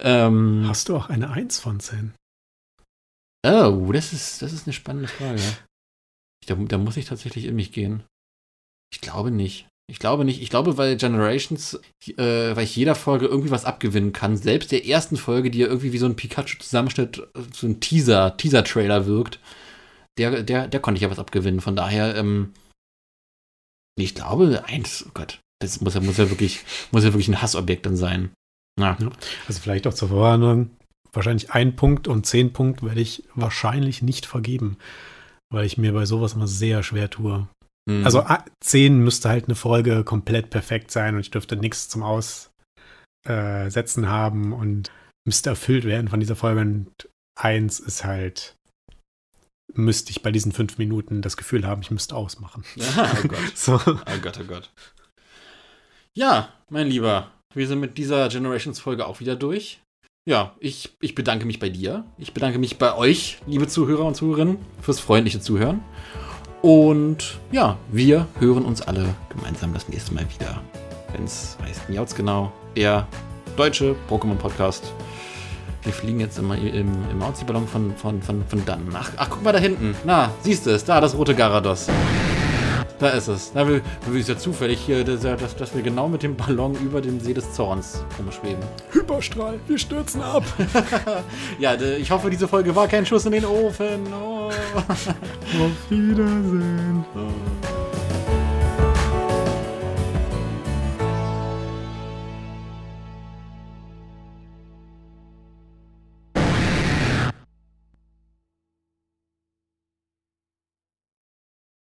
Ähm, 0.00 0.64
Hast 0.66 0.88
du 0.88 0.96
auch 0.96 1.08
eine 1.08 1.30
1 1.30 1.58
von 1.58 1.80
10? 1.80 2.14
oh, 3.44 3.90
das 3.92 4.12
ist, 4.12 4.40
das 4.40 4.52
ist 4.52 4.66
eine 4.66 4.72
spannende 4.72 5.08
Frage. 5.08 5.40
Ich, 6.40 6.46
da, 6.46 6.54
da 6.54 6.78
muss 6.78 6.96
ich 6.96 7.06
tatsächlich 7.06 7.46
in 7.46 7.56
mich 7.56 7.72
gehen. 7.72 8.04
Ich 8.92 9.00
glaube 9.00 9.30
nicht. 9.30 9.66
Ich 9.88 9.98
glaube 9.98 10.24
nicht. 10.24 10.40
Ich 10.40 10.50
glaube, 10.50 10.78
weil 10.78 10.96
Generations, 10.96 11.80
äh, 12.06 12.56
weil 12.56 12.64
ich 12.64 12.76
jeder 12.76 12.94
Folge 12.94 13.26
irgendwie 13.26 13.50
was 13.50 13.64
abgewinnen 13.64 14.12
kann. 14.12 14.36
Selbst 14.36 14.72
der 14.72 14.86
ersten 14.86 15.16
Folge, 15.16 15.50
die 15.50 15.58
ja 15.58 15.66
irgendwie 15.66 15.92
wie 15.92 15.98
so 15.98 16.06
ein 16.06 16.16
Pikachu-Zusammenschnitt, 16.16 17.22
so 17.52 17.66
ein 17.66 17.80
Teaser, 17.80 18.36
Teaser-Trailer 18.36 19.06
wirkt, 19.06 19.40
der, 20.18 20.42
der, 20.42 20.68
der 20.68 20.80
konnte 20.80 20.96
ich 20.96 21.02
ja 21.02 21.10
was 21.10 21.18
abgewinnen. 21.18 21.60
Von 21.60 21.76
daher, 21.76 22.14
ähm, 22.16 22.52
ich 23.98 24.14
glaube, 24.14 24.64
eins, 24.66 25.04
oh 25.06 25.10
Gott, 25.14 25.40
das 25.60 25.80
muss 25.80 25.94
ja, 25.94 26.00
muss 26.00 26.16
ja 26.16 26.30
wirklich, 26.30 26.60
muss 26.90 27.04
ja 27.04 27.12
wirklich 27.12 27.28
ein 27.28 27.42
Hassobjekt 27.42 27.86
dann 27.86 27.96
sein. 27.96 28.32
Ja. 28.80 28.96
Also 29.46 29.60
vielleicht 29.60 29.86
auch 29.86 29.94
zur 29.94 30.08
Verwarnung. 30.08 30.70
Wahrscheinlich 31.12 31.50
ein 31.50 31.76
Punkt 31.76 32.08
und 32.08 32.24
zehn 32.24 32.52
Punkte 32.52 32.86
werde 32.86 33.00
ich 33.00 33.24
wahrscheinlich 33.34 34.00
nicht 34.00 34.24
vergeben, 34.24 34.78
weil 35.50 35.66
ich 35.66 35.76
mir 35.76 35.92
bei 35.92 36.06
sowas 36.06 36.32
immer 36.32 36.46
sehr 36.46 36.82
schwer 36.82 37.10
tue. 37.10 37.46
Hm. 37.88 38.04
Also 38.04 38.20
ah, 38.20 38.44
10 38.60 38.98
müsste 38.98 39.28
halt 39.28 39.46
eine 39.46 39.54
Folge 39.54 40.04
komplett 40.04 40.50
perfekt 40.50 40.90
sein 40.90 41.14
und 41.14 41.20
ich 41.20 41.30
dürfte 41.30 41.56
nichts 41.56 41.88
zum 41.88 42.02
Aussetzen 42.02 42.48
haben 44.08 44.52
und 44.52 44.90
müsste 45.26 45.50
erfüllt 45.50 45.84
werden 45.84 46.08
von 46.08 46.20
dieser 46.20 46.36
Folge. 46.36 46.60
Und 46.60 47.08
1 47.40 47.80
ist 47.80 48.04
halt, 48.04 48.54
müsste 49.74 50.10
ich 50.10 50.22
bei 50.22 50.30
diesen 50.30 50.52
fünf 50.52 50.78
Minuten 50.78 51.22
das 51.22 51.36
Gefühl 51.36 51.66
haben, 51.66 51.82
ich 51.82 51.90
müsste 51.90 52.14
ausmachen. 52.14 52.64
Ah, 52.96 53.16
oh 53.22 53.28
Gott. 53.28 53.52
So. 53.56 53.80
Oh 53.84 54.18
Gott, 54.22 54.38
oh 54.40 54.44
Gott. 54.44 54.70
Ja, 56.16 56.52
mein 56.70 56.88
Lieber, 56.88 57.32
wir 57.54 57.66
sind 57.66 57.80
mit 57.80 57.96
dieser 57.98 58.28
Generations-Folge 58.28 59.06
auch 59.06 59.20
wieder 59.20 59.34
durch. 59.34 59.80
Ja, 60.28 60.54
ich, 60.60 60.94
ich 61.00 61.16
bedanke 61.16 61.46
mich 61.46 61.58
bei 61.58 61.68
dir. 61.68 62.04
Ich 62.16 62.32
bedanke 62.32 62.58
mich 62.58 62.78
bei 62.78 62.94
euch, 62.94 63.38
liebe 63.46 63.66
Zuhörer 63.66 64.04
und 64.04 64.14
Zuhörerinnen, 64.14 64.58
fürs 64.80 65.00
freundliche 65.00 65.40
Zuhören. 65.40 65.82
Und 66.62 67.40
ja, 67.50 67.76
wir 67.90 68.28
hören 68.38 68.64
uns 68.64 68.82
alle 68.82 69.04
gemeinsam 69.28 69.74
das 69.74 69.88
nächste 69.88 70.14
Mal 70.14 70.24
wieder. 70.32 70.62
Wenn 71.12 71.24
es 71.24 71.58
heißt 71.60 71.90
Miauts 71.90 72.14
genau, 72.14 72.52
der 72.76 73.06
deutsche 73.56 73.96
Pokémon-Podcast. 74.08 74.92
Wir 75.82 75.92
fliegen 75.92 76.20
jetzt 76.20 76.38
immer 76.38 76.56
im, 76.56 76.88
im 77.10 77.18
Mauzi-Ballon 77.18 77.66
von, 77.66 77.92
von, 77.96 78.22
von, 78.22 78.44
von 78.46 78.64
dann. 78.64 78.86
Ach, 78.94 79.10
ach, 79.16 79.28
guck 79.28 79.42
mal 79.42 79.52
da 79.52 79.58
hinten. 79.58 79.96
Na, 80.04 80.30
siehst 80.42 80.64
du 80.64 80.70
es? 80.70 80.84
Da, 80.84 81.00
das 81.00 81.16
rote 81.16 81.34
Garados. 81.34 81.88
Da 82.98 83.08
ist 83.10 83.28
es. 83.28 83.52
Wir 83.54 83.82
ist 84.14 84.28
ja 84.28 84.36
zufällig 84.36 84.80
hier, 84.80 85.04
dass, 85.04 85.20
dass, 85.20 85.56
dass 85.56 85.74
wir 85.74 85.82
genau 85.82 86.08
mit 86.08 86.22
dem 86.22 86.36
Ballon 86.36 86.74
über 86.74 87.00
dem 87.00 87.20
See 87.20 87.34
des 87.34 87.52
Zorns 87.52 88.04
rumschweben. 88.18 88.62
Hyperstrahl, 88.92 89.58
wir 89.66 89.78
stürzen 89.78 90.22
ab. 90.22 90.44
Ja, 91.58 91.74
ich 91.74 92.10
hoffe, 92.10 92.30
diese 92.30 92.48
Folge 92.48 92.74
war 92.74 92.88
kein 92.88 93.04
Schuss 93.06 93.26
in 93.26 93.32
den 93.32 93.44
Ofen. 93.44 94.06
Oh. 94.12 94.48
Auf 94.48 95.90
Wiedersehen. 95.90 97.04
Oh 97.14 97.51